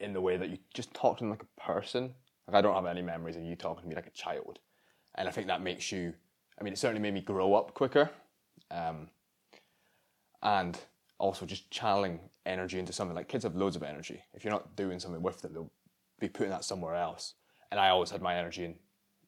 in 0.00 0.12
the 0.12 0.20
way 0.20 0.36
that 0.36 0.50
you 0.50 0.58
just 0.74 0.92
talk 0.92 1.18
to 1.18 1.24
them 1.24 1.30
like 1.30 1.42
a 1.42 1.60
person. 1.60 2.14
Like 2.46 2.56
I 2.56 2.60
don't 2.60 2.74
have 2.74 2.86
any 2.86 3.02
memories 3.02 3.36
of 3.36 3.42
you 3.42 3.54
talking 3.54 3.82
to 3.82 3.88
me 3.88 3.94
like 3.94 4.06
a 4.06 4.10
child, 4.10 4.58
and 5.14 5.28
I 5.28 5.30
think 5.30 5.46
that 5.46 5.62
makes 5.62 5.92
you. 5.92 6.14
I 6.60 6.64
mean, 6.64 6.72
it 6.72 6.78
certainly 6.78 7.00
made 7.00 7.14
me 7.14 7.20
grow 7.20 7.54
up 7.54 7.74
quicker, 7.74 8.10
um, 8.70 9.08
and 10.42 10.78
also 11.18 11.46
just 11.46 11.70
channeling 11.70 12.20
energy 12.46 12.78
into 12.78 12.92
something. 12.92 13.14
Like 13.14 13.28
kids 13.28 13.44
have 13.44 13.54
loads 13.54 13.76
of 13.76 13.82
energy. 13.82 14.22
If 14.34 14.44
you're 14.44 14.52
not 14.52 14.76
doing 14.76 14.98
something 14.98 15.22
with 15.22 15.42
them, 15.42 15.52
they'll 15.52 15.70
be 16.18 16.28
putting 16.28 16.50
that 16.50 16.64
somewhere 16.64 16.94
else. 16.94 17.34
And 17.70 17.80
I 17.80 17.90
always 17.90 18.10
had 18.10 18.22
my 18.22 18.36
energy 18.36 18.64
in 18.64 18.74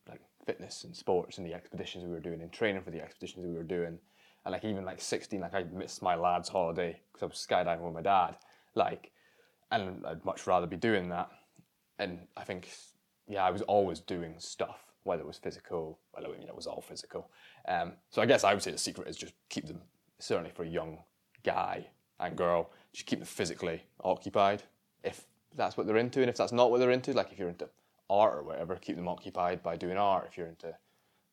like 0.09 0.21
fitness 0.45 0.85
and 0.85 0.95
sports 0.95 1.39
and 1.39 1.47
the 1.47 1.55
expeditions 1.55 2.05
we 2.05 2.11
were 2.11 2.21
doing 2.21 2.41
and 2.41 2.53
training 2.53 2.83
for 2.83 2.91
the 2.91 3.01
expeditions 3.01 3.45
we 3.47 3.53
were 3.53 3.63
doing. 3.63 3.99
And 4.45 4.53
like 4.53 4.65
even 4.65 4.85
like 4.85 5.01
16, 5.01 5.41
like 5.41 5.55
I 5.55 5.65
missed 5.65 6.03
my 6.03 6.15
lad's 6.15 6.49
holiday 6.49 7.01
because 7.13 7.23
I 7.23 7.27
was 7.27 7.47
skydiving 7.49 7.83
with 7.83 7.95
my 7.95 8.03
dad. 8.03 8.37
Like, 8.75 9.11
and 9.71 10.05
I'd 10.07 10.25
much 10.25 10.47
rather 10.47 10.67
be 10.67 10.77
doing 10.77 11.09
that. 11.11 11.29
And 11.99 12.21
I 12.37 12.45
think, 12.45 12.71
yeah, 13.29 13.45
I 13.45 13.51
was 13.51 13.63
always 13.63 14.01
doing 14.01 14.35
stuff, 14.39 14.85
whether 15.05 15.23
it 15.23 15.27
was 15.27 15.37
physical, 15.37 15.99
well, 16.15 16.25
I 16.27 16.39
mean, 16.39 16.49
it 16.49 16.57
was 16.57 16.67
all 16.67 16.81
physical. 16.81 17.31
Um, 17.69 17.93
so 18.11 18.23
I 18.23 18.27
guess 18.27 18.43
I 18.43 18.55
would 18.55 18.63
say 18.63 18.71
the 18.71 18.79
secret 18.79 19.09
is 19.09 19.17
just 19.17 19.35
keep 19.51 19.67
them, 19.67 19.81
certainly 20.19 20.51
for 20.51 20.65
a 20.65 20.69
young 20.69 20.99
guy 21.45 21.87
and 22.19 22.37
girl, 22.37 22.71
just 22.93 23.07
keep 23.07 23.19
them 23.19 23.27
physically 23.27 23.83
occupied. 24.03 24.63
If 25.05 25.27
that's 25.55 25.77
what 25.77 25.87
they're 25.87 25.97
into, 25.99 26.21
and 26.21 26.31
if 26.31 26.37
that's 26.37 26.53
not 26.53 26.71
what 26.71 26.79
they're 26.79 26.91
into, 26.91 27.13
like 27.13 27.33
if 27.33 27.39
you're 27.39 27.49
into 27.49 27.69
art 28.11 28.37
or 28.39 28.43
whatever, 28.43 28.77
keep 28.77 28.97
them 28.97 29.09
occupied 29.09 29.63
by 29.63 29.77
doing 29.77 29.97
art. 29.97 30.27
If 30.29 30.37
you're 30.37 30.49
into 30.49 30.75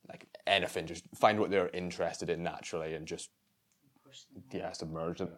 like 0.08 0.28
anything, 0.46 0.86
just 0.86 1.04
find 1.16 1.40
what 1.40 1.50
they're 1.50 1.70
interested 1.70 2.30
in 2.30 2.44
naturally 2.44 2.94
and 2.94 3.06
just 3.08 3.30
yeah, 4.52 4.72
submerge 4.72 5.18
them. 5.20 5.30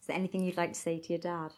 Is 0.00 0.06
there 0.06 0.16
anything 0.16 0.42
you'd 0.42 0.56
like 0.56 0.72
to 0.72 0.78
say 0.78 0.98
to 0.98 1.08
your 1.10 1.20
dad? 1.20 1.52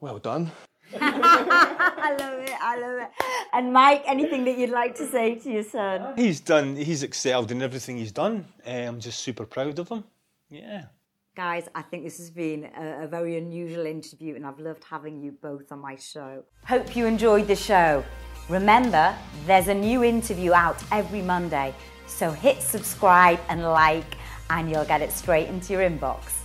Well 0.00 0.18
done. 0.18 0.50
I 1.00 2.16
love 2.18 2.40
it. 2.40 2.50
I 2.60 2.78
love 2.80 3.00
it. 3.02 3.10
And 3.52 3.72
Mike, 3.72 4.02
anything 4.06 4.44
that 4.44 4.58
you'd 4.58 4.70
like 4.70 4.96
to 4.96 5.06
say 5.06 5.36
to 5.36 5.50
your 5.50 5.62
son? 5.62 6.14
He's 6.16 6.40
done. 6.40 6.74
He's 6.74 7.02
excelled 7.02 7.52
in 7.52 7.62
everything 7.62 7.96
he's 7.96 8.10
done. 8.10 8.46
Uh, 8.66 8.70
I'm 8.70 8.98
just 8.98 9.20
super 9.20 9.46
proud 9.46 9.78
of 9.78 9.88
him. 9.88 10.04
Yeah. 10.50 10.86
Guys, 11.34 11.66
I 11.74 11.80
think 11.80 12.04
this 12.04 12.18
has 12.18 12.30
been 12.30 12.68
a, 12.76 13.04
a 13.04 13.06
very 13.06 13.38
unusual 13.38 13.86
interview, 13.86 14.36
and 14.36 14.44
I've 14.44 14.58
loved 14.58 14.84
having 14.84 15.22
you 15.22 15.32
both 15.40 15.72
on 15.72 15.78
my 15.78 15.96
show. 15.96 16.42
Hope 16.66 16.94
you 16.94 17.06
enjoyed 17.06 17.46
the 17.46 17.56
show. 17.56 18.04
Remember, 18.50 19.16
there's 19.46 19.68
a 19.68 19.74
new 19.74 20.04
interview 20.04 20.52
out 20.52 20.76
every 20.92 21.22
Monday, 21.22 21.74
so 22.06 22.30
hit 22.30 22.60
subscribe 22.60 23.40
and 23.48 23.62
like, 23.62 24.04
and 24.50 24.70
you'll 24.70 24.84
get 24.84 25.00
it 25.00 25.10
straight 25.10 25.48
into 25.48 25.72
your 25.72 25.80
inbox. 25.88 26.41